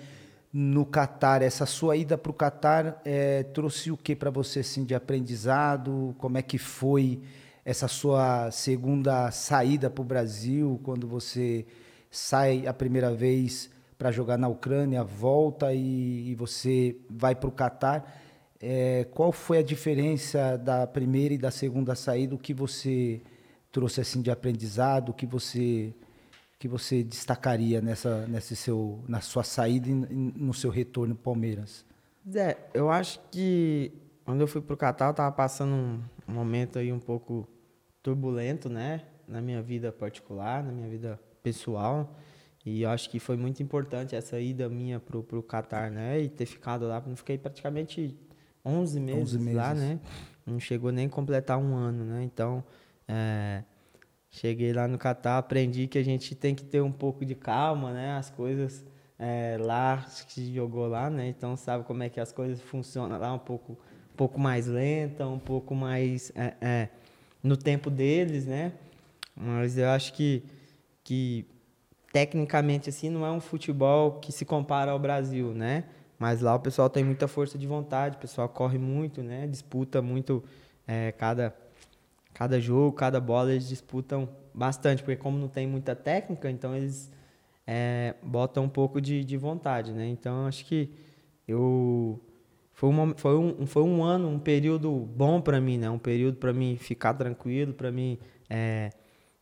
[0.51, 4.85] No Catar, essa sua ida para o Catar é, trouxe o que para você assim
[4.85, 6.15] de aprendizado?
[6.17, 7.21] Como é que foi
[7.65, 11.65] essa sua segunda saída para o Brasil, quando você
[12.09, 17.51] sai a primeira vez para jogar na Ucrânia, volta e, e você vai para o
[17.51, 18.23] Catar.
[18.67, 22.33] É, qual foi a diferença da primeira e da segunda saída?
[22.33, 23.21] O que você
[23.71, 25.09] trouxe assim de aprendizado?
[25.09, 25.93] O que você
[26.57, 31.85] que você destacaria nessa, nessa seu, na sua saída e no seu retorno ao Palmeiras?
[32.33, 33.91] É, eu acho que
[34.23, 37.47] quando eu fui para o Catar, eu estava passando um, momento aí um pouco
[38.01, 39.03] turbulento, né?
[39.27, 42.17] Na minha vida particular, na minha vida pessoal.
[42.65, 46.19] E eu acho que foi muito importante essa ida minha pro, pro Catar, né?
[46.19, 46.99] E ter ficado lá.
[47.05, 48.17] Não fiquei praticamente
[48.65, 49.55] 11 meses, 11 meses.
[49.55, 49.99] lá, né?
[50.45, 52.23] Não chegou nem a completar um ano, né?
[52.23, 52.63] Então,
[53.07, 53.63] é,
[54.29, 57.93] cheguei lá no Catar, aprendi que a gente tem que ter um pouco de calma,
[57.93, 58.13] né?
[58.17, 58.85] As coisas
[59.17, 61.27] é, lá, que jogou lá, né?
[61.27, 65.27] Então, sabe como é que as coisas funcionam lá um pouco, um pouco mais lenta,
[65.27, 66.89] um pouco mais é, é
[67.41, 68.73] no tempo deles, né?
[69.35, 70.43] Mas eu acho que,
[71.03, 71.45] que
[72.11, 75.83] tecnicamente assim não é um futebol que se compara ao Brasil, né?
[76.17, 79.47] Mas lá o pessoal tem muita força de vontade, o pessoal corre muito, né?
[79.47, 80.43] Disputa muito
[80.87, 81.55] é, cada
[82.33, 87.09] cada jogo, cada bola eles disputam bastante, porque como não tem muita técnica, então eles
[87.65, 90.05] é, botam um pouco de, de vontade, né?
[90.07, 90.91] Então acho que
[91.47, 92.19] eu
[92.73, 95.89] foi, uma, foi, um, foi um ano, um período bom para mim, né?
[95.89, 98.89] Um período para mim ficar tranquilo, para mim é,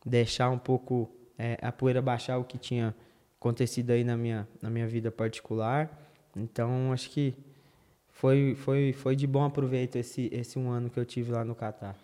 [0.06, 2.94] deixar um pouco é, a poeira baixar o que tinha
[3.40, 6.03] acontecido aí na minha, na minha vida particular.
[6.36, 7.34] Então, acho que
[8.10, 11.54] foi, foi, foi de bom aproveito esse, esse um ano que eu tive lá no
[11.54, 11.94] Catar.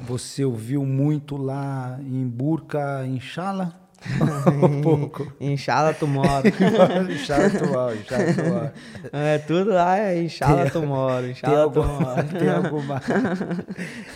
[0.00, 3.80] Você ouviu muito lá em Burca, em Chala?
[4.62, 5.24] um pouco.
[5.24, 5.34] Mora.
[5.40, 6.48] inxala tu mora,
[7.12, 8.74] inxala tu mora.
[9.12, 12.24] É, tudo lá é inxala tu mora, inxala tu mora.
[12.24, 13.02] Tem alguma,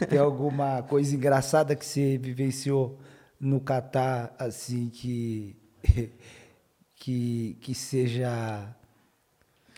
[0.08, 2.98] tem alguma coisa engraçada que você vivenciou
[3.38, 5.56] no Catar, assim, que,
[6.96, 8.74] que, que seja.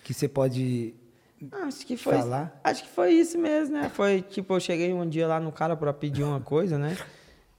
[0.07, 0.95] Que você pode
[1.67, 2.61] acho que foi, falar?
[2.63, 3.89] Acho que foi isso mesmo, né?
[3.93, 6.97] Foi tipo, eu cheguei um dia lá no cara para pedir uma coisa, né?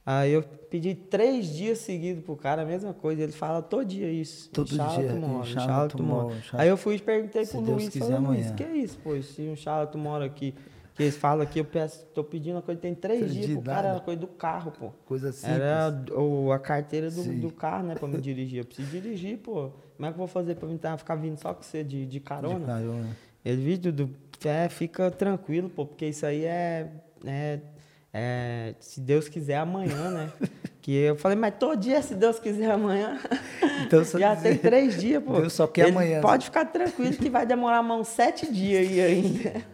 [0.04, 3.22] Aí eu pedi três dias seguidos pro cara, a mesma coisa.
[3.22, 4.48] Ele fala todo dia isso.
[4.48, 4.80] Todo dia.
[4.80, 6.34] Tu mora, tu mora.
[6.54, 8.98] Aí eu fui e perguntei Se pro Deus Luiz, quiser falei, Luiz, que é isso,
[9.00, 9.20] pô?
[9.20, 10.54] Se um chala tu mora aqui,
[10.94, 13.76] que eles falam aqui, eu peço, tô pedindo uma coisa, tem três dias pro cara,
[13.76, 13.88] nada.
[13.88, 14.90] era coisa do carro, pô.
[15.04, 15.60] Coisa simples.
[15.60, 18.60] Era o, a carteira do, do carro, né, pra me dirigir.
[18.60, 19.70] Eu preciso dirigir, pô.
[19.98, 22.06] Como é que eu vou fazer pra mim tá, ficar vindo só com você de,
[22.06, 22.60] de carona?
[22.60, 23.16] De carona.
[23.44, 24.10] Ele viu, Dudu,
[24.44, 26.86] é, fica tranquilo, pô, porque isso aí é,
[27.26, 27.58] é,
[28.14, 30.32] é, se Deus quiser, amanhã, né?
[30.80, 33.18] que eu falei, mas todo dia, se Deus quiser, amanhã.
[33.84, 35.32] Então, Já dizer- tem três dias, pô.
[35.40, 36.20] Deus só quer Ele amanhã.
[36.20, 39.64] Pode ficar tranquilo que vai demorar mais uns sete dias aí ainda.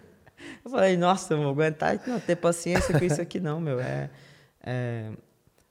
[0.65, 3.79] Eu falei, nossa, eu vou aguentar não ter paciência com isso aqui não, meu.
[3.79, 4.09] É,
[4.65, 5.11] é,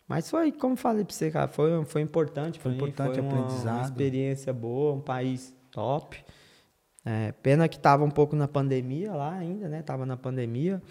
[0.08, 3.32] Mas foi, como falei pra você, cara, foi, foi importante Foi mim, importante, foi uma,
[3.34, 3.86] uma aprendizado.
[3.86, 6.24] experiência boa, um país top.
[7.06, 9.82] É, pena que tava um pouco na pandemia lá ainda, né?
[9.82, 10.82] Tava na pandemia.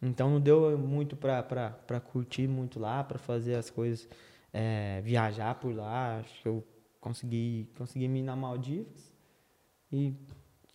[0.00, 4.08] Então não deu muito pra, pra, pra curtir muito lá, pra fazer as coisas,
[4.52, 6.18] é, viajar por lá.
[6.18, 6.64] Acho que eu
[7.00, 9.12] consegui, consegui me ir na Maldivas.
[9.90, 10.14] E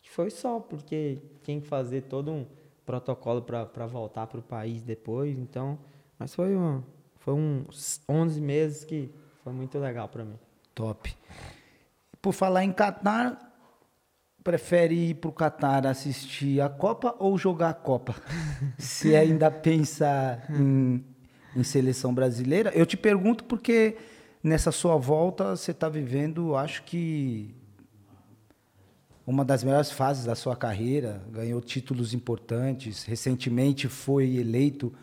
[0.10, 2.45] foi só, porque tinha que fazer todo um
[2.86, 5.38] protocolo para voltar para o país depois.
[5.38, 5.79] Então,
[6.19, 6.84] mas foi, uma,
[7.24, 9.10] foi uns 11 meses que
[9.46, 10.38] foi muito legal para mim.
[10.76, 11.16] Top.
[12.22, 13.54] Por falar em Catar,
[14.44, 18.14] prefere ir para o Catar assistir a Copa ou jogar a Copa?
[18.78, 21.02] Se ainda pensa em,
[21.56, 22.72] em seleção brasileira.
[22.76, 23.96] Eu te pergunto porque
[24.44, 27.56] nessa sua volta você está vivendo, acho que
[29.26, 34.94] uma das melhores fases da sua carreira, ganhou títulos importantes, recentemente foi eleito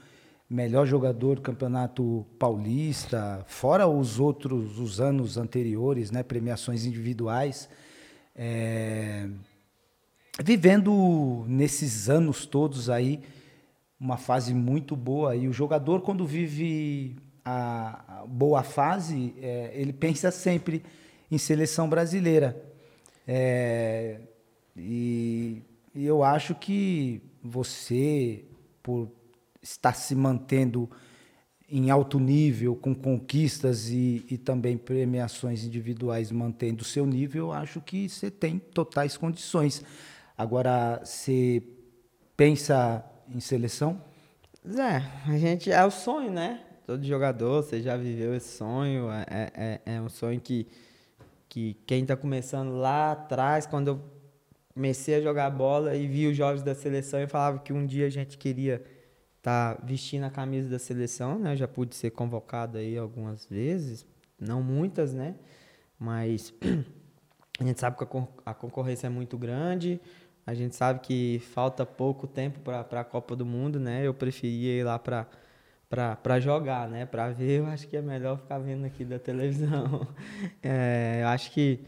[0.50, 7.68] melhor jogador do Campeonato Paulista, fora os outros, os anos anteriores, né, premiações individuais.
[8.34, 9.28] É,
[10.42, 13.20] vivendo nesses anos todos aí
[13.98, 20.30] uma fase muito boa e o jogador quando vive a boa fase é, ele pensa
[20.30, 20.82] sempre
[21.30, 22.56] em seleção brasileira
[23.26, 24.20] É,
[24.76, 25.62] e,
[25.94, 28.44] e eu acho que você
[28.82, 29.19] por
[29.62, 30.90] estar se mantendo
[31.70, 37.80] em alto nível, com conquistas e, e também premiações individuais mantendo o seu nível, acho
[37.80, 39.84] que você tem totais condições.
[40.36, 41.62] Agora, você
[42.36, 44.02] pensa em seleção?
[44.68, 46.60] Zé, a gente é o sonho, né?
[46.84, 49.08] Todo jogador, você já viveu esse sonho.
[49.10, 50.66] É, é, é um sonho que,
[51.48, 54.00] que quem está começando lá atrás, quando eu
[54.74, 58.06] comecei a jogar bola e vi os jogos da seleção, eu falava que um dia
[58.06, 58.82] a gente queria
[59.42, 61.52] tá vestindo a camisa da seleção, né?
[61.52, 64.06] Eu já pude ser convocado aí algumas vezes,
[64.38, 65.34] não muitas, né?
[65.98, 66.52] Mas
[67.58, 68.04] a gente sabe que
[68.44, 70.00] a concorrência é muito grande,
[70.46, 74.06] a gente sabe que falta pouco tempo para a Copa do Mundo, né?
[74.06, 75.26] Eu preferia ir lá para
[75.90, 77.04] para jogar, né?
[77.04, 80.06] Para ver, eu acho que é melhor ficar vendo aqui da televisão.
[80.62, 81.80] É, eu acho que,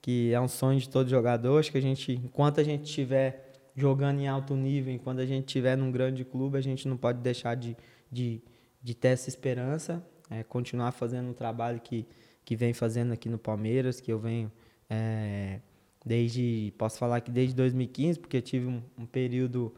[0.00, 1.58] que é um sonho de todo jogador.
[1.58, 5.46] Acho que a gente, enquanto a gente estiver jogando em alto nível, enquanto a gente
[5.46, 7.76] estiver num grande clube, a gente não pode deixar de,
[8.10, 8.42] de,
[8.82, 12.06] de ter essa esperança, é, continuar fazendo o trabalho que,
[12.44, 14.50] que vem fazendo aqui no Palmeiras, que eu venho
[14.88, 15.60] é,
[16.04, 19.74] desde, posso falar que desde 2015, porque tive um, um período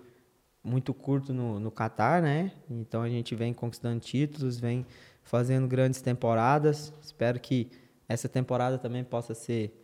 [0.62, 2.52] muito curto no, no Qatar, né?
[2.70, 4.86] Então a gente vem conquistando títulos, vem
[5.22, 6.92] fazendo grandes temporadas.
[7.02, 7.68] Espero que
[8.08, 9.76] essa temporada também possa ser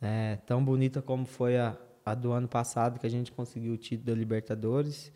[0.00, 1.76] é, tão bonita como foi a,
[2.10, 5.12] a do ano passado, que a gente conseguiu o título da Libertadores.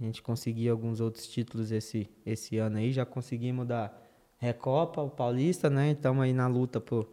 [0.00, 2.92] A gente conseguiu alguns outros títulos esse, esse ano aí.
[2.92, 3.92] Já conseguimos da
[4.38, 5.92] Recopa, o Paulista, né?
[5.92, 7.08] Estamos aí na luta por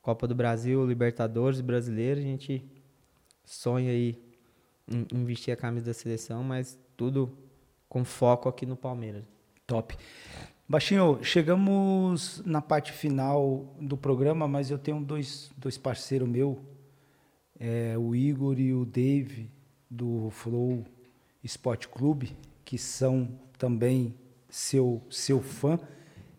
[0.00, 2.20] Copa do Brasil, Libertadores, Brasileiro.
[2.20, 2.64] A gente
[3.44, 4.16] sonha aí
[4.88, 7.36] em vestir a camisa da seleção, mas tudo
[7.88, 9.24] com foco aqui no Palmeiras.
[9.66, 9.96] Top.
[10.68, 16.56] Baixinho, chegamos na parte final do programa, mas eu tenho dois, dois parceiros meus,
[17.60, 19.50] é, o Igor e o Dave,
[19.88, 20.84] do Flow
[21.44, 22.34] Sport Clube,
[22.64, 24.14] que são também
[24.48, 25.78] seu, seu fã,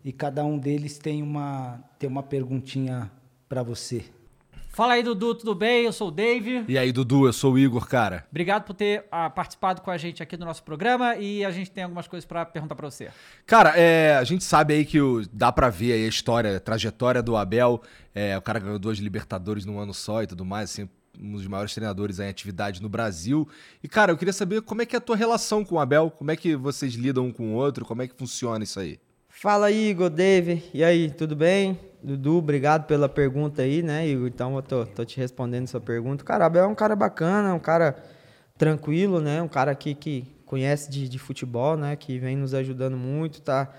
[0.04, 3.10] e cada um deles tem uma, tem uma perguntinha
[3.48, 4.04] para você.
[4.70, 5.84] Fala aí, Dudu, tudo bem?
[5.84, 6.64] Eu sou o Dave.
[6.66, 8.26] E aí, Dudu, eu sou o Igor, cara.
[8.30, 11.70] Obrigado por ter uh, participado com a gente aqui do nosso programa e a gente
[11.70, 13.10] tem algumas coisas para perguntar para você.
[13.44, 16.60] Cara, é, a gente sabe aí que o, dá para ver aí a história, a
[16.60, 17.82] trajetória do Abel.
[18.14, 20.88] É, o cara ganhou duas Libertadores num ano só e tudo mais, assim,
[21.20, 23.48] um dos maiores treinadores em atividade no Brasil.
[23.82, 26.10] E, cara, eu queria saber como é que é a tua relação com o Abel,
[26.10, 28.98] como é que vocês lidam um com o outro, como é que funciona isso aí?
[29.28, 30.62] Fala, Igor, Dave.
[30.72, 31.78] E aí, tudo bem?
[32.02, 34.28] Dudu, obrigado pela pergunta aí, né, Igor?
[34.28, 36.24] Então eu tô, tô te respondendo sua pergunta.
[36.24, 37.96] Cara, Abel é um cara bacana, um cara
[38.58, 39.40] tranquilo, né?
[39.40, 41.96] Um cara que, que conhece de, de futebol, né?
[41.96, 43.72] Que vem nos ajudando muito, tá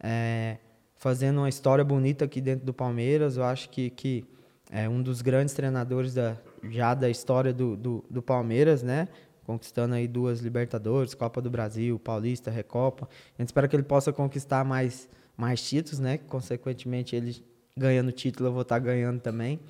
[0.00, 0.56] é,
[0.96, 3.36] fazendo uma história bonita aqui dentro do Palmeiras.
[3.36, 4.24] Eu acho que, que
[4.70, 6.36] é um dos grandes treinadores da,
[6.70, 9.08] já da história do, do, do Palmeiras, né?
[9.44, 13.08] Conquistando aí duas Libertadores, Copa do Brasil, Paulista, Recopa.
[13.38, 16.18] A gente espera que ele possa conquistar mais, mais títulos, né?
[16.18, 17.44] Consequentemente, ele
[17.76, 19.60] ganhando título, eu vou estar ganhando também.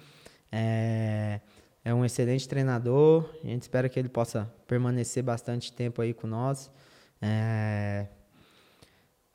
[0.51, 1.41] É,
[1.85, 3.29] é um excelente treinador.
[3.45, 6.71] A gente espera que ele possa permanecer bastante tempo aí com nós.
[7.21, 8.07] É,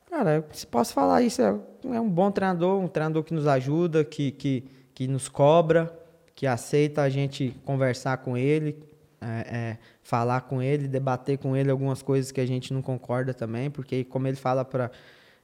[0.10, 1.56] cara, se posso falar isso, é,
[1.86, 5.92] é um bom treinador, um treinador que nos ajuda, que, que, que nos cobra,
[6.36, 8.78] que aceita a gente conversar com ele,
[9.22, 13.34] é, é, falar com ele, debater com ele algumas coisas que a gente não concorda
[13.34, 14.92] também, porque como ele fala para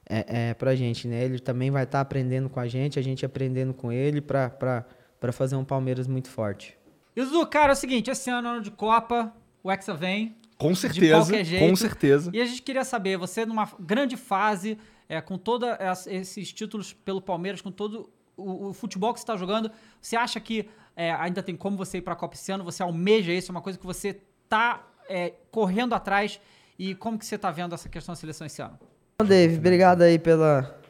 [0.08, 1.22] é, é, para a gente, né?
[1.22, 4.84] Ele também vai estar tá aprendendo com a gente, a gente aprendendo com ele para
[5.32, 6.76] fazer um Palmeiras muito forte.
[7.14, 9.32] E cara, é o seguinte, esse ano, ano de Copa,
[9.62, 10.34] o Hexa vem.
[10.56, 12.30] Com certeza, jeito, com certeza.
[12.34, 14.78] E a gente queria saber, você numa grande fase,
[15.08, 15.68] é, com todos
[16.06, 19.70] esses títulos pelo Palmeiras, com todo o, o futebol que você está jogando,
[20.00, 22.64] você acha que é, ainda tem como você ir para a Copa esse ano?
[22.64, 23.50] Você almeja isso?
[23.50, 26.40] É uma coisa que você está é, correndo atrás?
[26.78, 28.78] E como que você está vendo essa questão da seleção esse ano?
[29.24, 30.80] Dave, obrigado aí pela,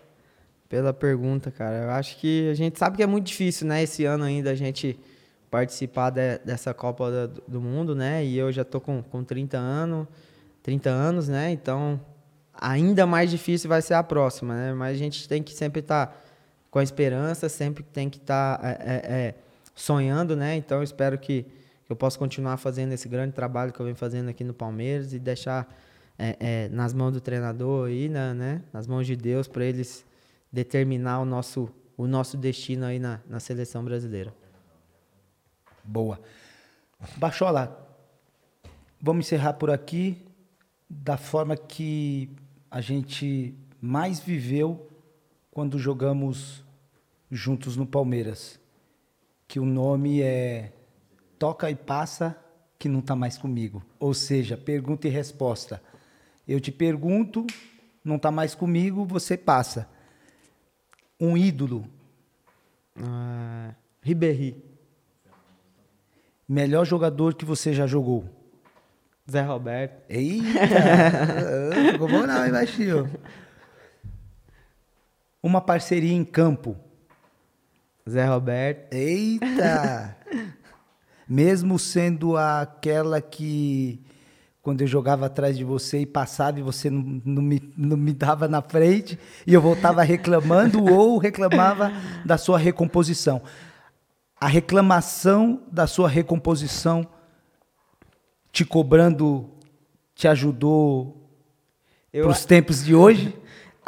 [0.68, 1.84] pela pergunta, cara.
[1.84, 4.54] Eu acho que a gente sabe que é muito difícil, né, esse ano ainda a
[4.54, 4.98] gente
[5.50, 8.24] participar de, dessa Copa do, do, Mundo, né?
[8.24, 10.06] E eu já tô com, com 30 anos,
[10.62, 11.50] 30 anos, né?
[11.50, 11.98] Então,
[12.52, 14.74] ainda mais difícil vai ser a próxima, né?
[14.74, 16.14] Mas a gente tem que sempre estar tá
[16.70, 19.34] com a esperança, sempre tem que estar tá, é, é, é,
[19.74, 20.56] sonhando, né?
[20.56, 21.46] Então, eu espero que
[21.88, 25.18] eu possa continuar fazendo esse grande trabalho que eu venho fazendo aqui no Palmeiras e
[25.18, 25.66] deixar
[26.18, 30.04] é, é, nas mãos do treinador aí, né, né nas mãos de Deus, para eles
[30.52, 34.34] determinar o nosso, o nosso destino aí na, na seleção brasileira.
[35.82, 36.20] Boa.
[37.16, 37.86] Baixola,
[39.00, 40.26] vamos encerrar por aqui
[40.90, 42.30] da forma que
[42.70, 44.90] a gente mais viveu
[45.58, 46.64] quando jogamos
[47.28, 48.60] juntos no Palmeiras.
[49.48, 50.72] Que o nome é
[51.36, 52.38] Toca e Passa,
[52.78, 53.84] que não está mais comigo.
[53.98, 55.82] Ou seja, pergunta e resposta.
[56.46, 57.44] Eu te pergunto,
[58.04, 59.88] não está mais comigo, você passa.
[61.18, 61.84] Um ídolo.
[62.96, 64.62] Ah, Ribéry.
[66.48, 68.26] Melhor jogador que você já jogou?
[69.28, 70.04] Zé Roberto.
[70.08, 70.44] Eita!
[71.94, 73.10] Ficou bom não, hein, baixinho?
[75.48, 76.76] Uma parceria em campo.
[78.06, 78.92] Zé Roberto.
[78.92, 80.14] Eita!
[81.26, 83.98] Mesmo sendo aquela que
[84.60, 88.12] quando eu jogava atrás de você e passava e você não, não, me, não me
[88.12, 91.90] dava na frente e eu voltava reclamando ou reclamava
[92.26, 93.40] da sua recomposição.
[94.38, 97.08] A reclamação da sua recomposição
[98.52, 99.48] te cobrando
[100.14, 101.26] te ajudou
[102.12, 103.34] para os tempos de hoje?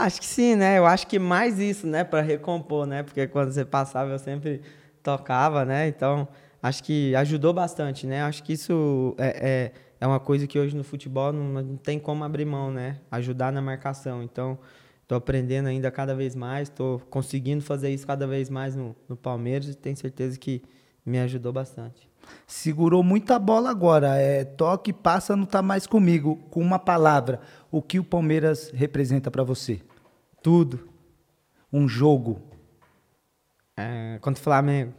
[0.04, 0.78] Acho que sim, né?
[0.78, 3.02] Eu acho que mais isso, né, para recompor, né?
[3.02, 4.62] Porque quando você passava eu sempre
[5.02, 5.88] tocava, né?
[5.88, 6.26] Então,
[6.62, 8.22] acho que ajudou bastante, né?
[8.22, 11.98] Acho que isso é, é, é uma coisa que hoje no futebol não, não tem
[11.98, 12.98] como abrir mão, né?
[13.10, 14.22] Ajudar na marcação.
[14.22, 14.58] Então,
[15.02, 19.16] estou aprendendo ainda cada vez mais, estou conseguindo fazer isso cada vez mais no, no
[19.16, 20.62] Palmeiras e tenho certeza que
[21.04, 22.08] me ajudou bastante.
[22.46, 24.16] Segurou muita bola agora.
[24.16, 26.36] É, toque, passa, não está mais comigo.
[26.50, 27.40] Com uma palavra,
[27.70, 29.80] o que o Palmeiras representa para você?
[30.42, 30.88] Tudo.
[31.72, 32.40] Um jogo,
[33.76, 34.92] É, contra o Flamengo.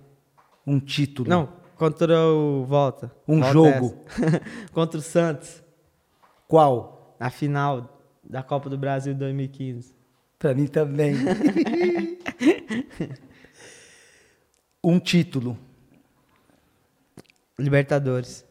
[0.65, 1.29] um título.
[1.29, 3.13] Não, contra o Volta.
[3.27, 3.97] Um Volta jogo.
[4.07, 4.41] essa.
[4.71, 5.61] contra o Santos,
[6.47, 7.15] Qual?
[7.19, 9.93] na final da Copa do Brasil 2015.
[10.39, 11.13] Para mim também.
[14.83, 15.57] um título.
[17.59, 18.45] Libertadores.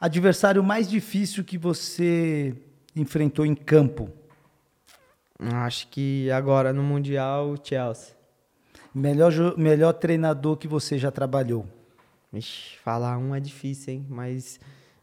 [0.00, 2.54] Adversário mais difícil que você
[2.94, 4.10] enfrentou em campo.
[5.50, 8.14] Acho que agora no Mundial, o Chelsea.
[8.94, 11.66] Melhor, melhor treinador que você já trabalhou.
[12.32, 14.06] Ixi, falar um é difícil, hein?
[14.08, 14.60] Mas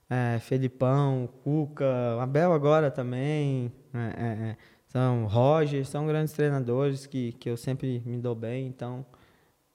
[0.10, 7.34] é, Felipão, Cuca, Abel agora também, é, é, é, são Roger, são grandes treinadores que,
[7.34, 9.06] que eu sempre me dou bem, então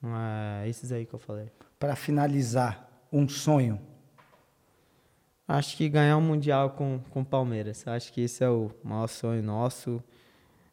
[0.03, 1.51] é, esses aí que eu falei.
[1.79, 3.81] Para finalizar, um sonho.
[5.47, 7.87] Acho que ganhar um Mundial com com o Palmeiras.
[7.87, 10.03] Acho que esse é o maior sonho nosso.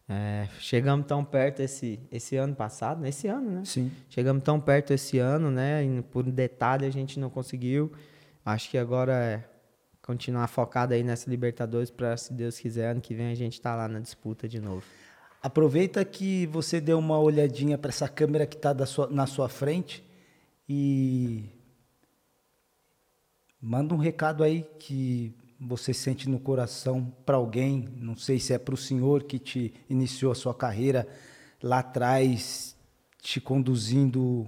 [0.10, 3.62] É, chegamos tão perto esse, esse ano passado, nesse ano, né?
[3.66, 3.91] Sim.
[4.10, 5.84] Chegamos tão perto esse ano, né?
[5.84, 7.91] E por detalhe a gente não conseguiu.
[8.45, 9.43] Acho que agora é
[10.02, 13.76] continuar focado aí nessa Libertadores para, se Deus quiser, ano que vem a gente tá
[13.76, 14.84] lá na disputa de novo.
[15.41, 18.76] Aproveita que você deu uma olhadinha para essa câmera que está
[19.10, 20.04] na sua frente
[20.68, 21.45] e
[23.60, 27.88] manda um recado aí que você sente no coração para alguém.
[27.97, 31.07] Não sei se é para o senhor que te iniciou a sua carreira
[31.62, 32.76] lá atrás,
[33.22, 34.47] te conduzindo,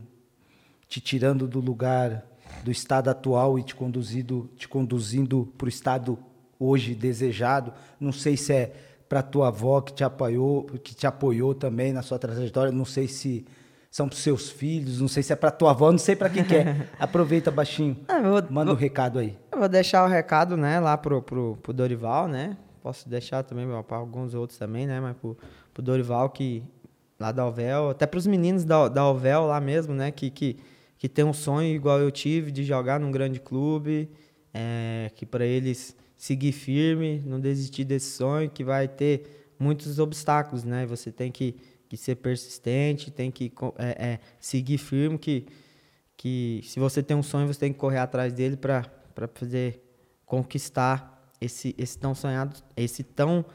[0.87, 2.25] te tirando do lugar
[2.63, 6.17] do estado atual e te conduzindo, te conduzindo para o estado
[6.59, 7.73] hoje desejado.
[7.99, 8.73] Não sei se é
[9.07, 12.71] para tua avó que te apoiou, que te apoiou também na sua trajetória.
[12.71, 13.45] Não sei se
[13.91, 16.43] são para seus filhos, não sei se é para tua avó, não sei para quem
[16.43, 16.87] que é.
[16.97, 19.37] Aproveita baixinho, Ah, vou- manda um vou- recado aí.
[19.63, 22.57] Vou deixar o recado, né, lá pro, pro, pro Dorival, né?
[22.81, 24.99] Posso deixar também para alguns outros também, né?
[24.99, 25.37] Mas pro,
[25.73, 26.61] pro Dorival que
[27.17, 30.11] lá da Alvel, até pros meninos da, da Alvel lá mesmo, né?
[30.11, 30.57] Que, que,
[30.97, 34.09] que tem um sonho igual eu tive de jogar num grande clube,
[34.53, 40.65] é, que para eles seguir firme, não desistir desse sonho, que vai ter muitos obstáculos,
[40.65, 40.85] né?
[40.87, 41.55] Você tem que,
[41.87, 45.47] que ser persistente, tem que é, é, seguir firme, que
[46.17, 49.81] que se você tem um sonho, você tem que correr atrás dele para poder
[50.25, 53.45] conquistar esse, esse tão sonhado, esse tão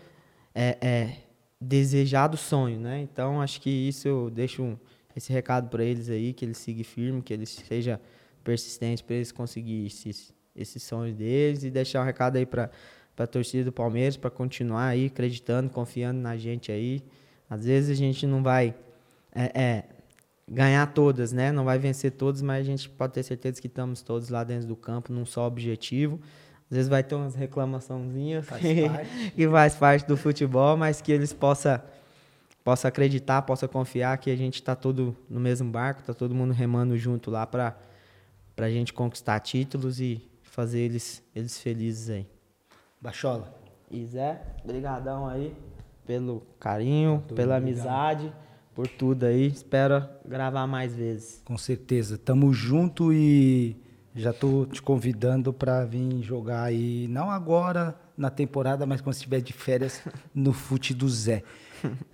[0.54, 1.16] é, é,
[1.60, 3.00] desejado sonho, né?
[3.00, 4.78] Então, acho que isso eu deixo
[5.16, 7.98] esse recado para eles aí, que eles sigam firme, que eles sejam
[8.44, 12.70] persistentes para eles conseguir esses, esses sonhos deles e deixar um recado aí para
[13.16, 17.02] a torcida do Palmeiras para continuar aí acreditando, confiando na gente aí.
[17.50, 18.74] Às vezes a gente não vai
[19.34, 19.84] é, é,
[20.48, 21.52] ganhar todas, né?
[21.52, 24.66] Não vai vencer todas, mas a gente pode ter certeza que estamos todos lá dentro
[24.66, 26.18] do campo num só objetivo.
[26.70, 28.88] Às vezes vai ter umas reclamaçãozinhas que,
[29.34, 31.80] que faz parte do futebol, mas que eles possam
[32.64, 36.52] possa acreditar, possa confiar que a gente está todo no mesmo barco, está todo mundo
[36.52, 37.74] remando junto lá para
[38.58, 42.26] a gente conquistar títulos e fazer eles eles felizes aí.
[43.00, 43.54] Bachola.
[43.90, 45.56] E Zé, brigadão aí
[46.06, 48.30] pelo carinho, pela amizade,
[48.78, 49.48] por tudo aí.
[49.48, 51.42] Espero gravar mais vezes.
[51.44, 52.16] Com certeza.
[52.16, 53.76] Tamo junto e
[54.14, 59.40] já tô te convidando para vir jogar aí, não agora na temporada, mas quando estiver
[59.40, 60.00] de férias
[60.32, 61.42] no Fute do Zé.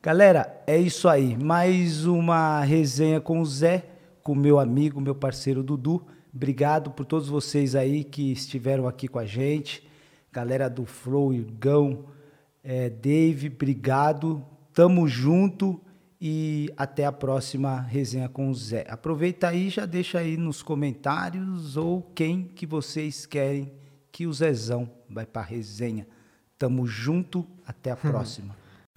[0.03, 1.37] Galera, é isso aí.
[1.37, 3.85] Mais uma resenha com o Zé,
[4.23, 6.03] com meu amigo, meu parceiro Dudu.
[6.35, 9.87] Obrigado por todos vocês aí que estiveram aqui com a gente.
[10.33, 12.07] Galera do Flow, Irgão,
[12.63, 14.43] é, Dave, obrigado.
[14.73, 15.79] Tamo junto
[16.21, 18.87] e até a próxima resenha com o Zé.
[18.89, 23.73] Aproveita aí, já deixa aí nos comentários ou quem que vocês querem
[24.11, 26.07] que o Zezão vai para resenha.
[26.57, 28.64] Tamo junto, até a próxima.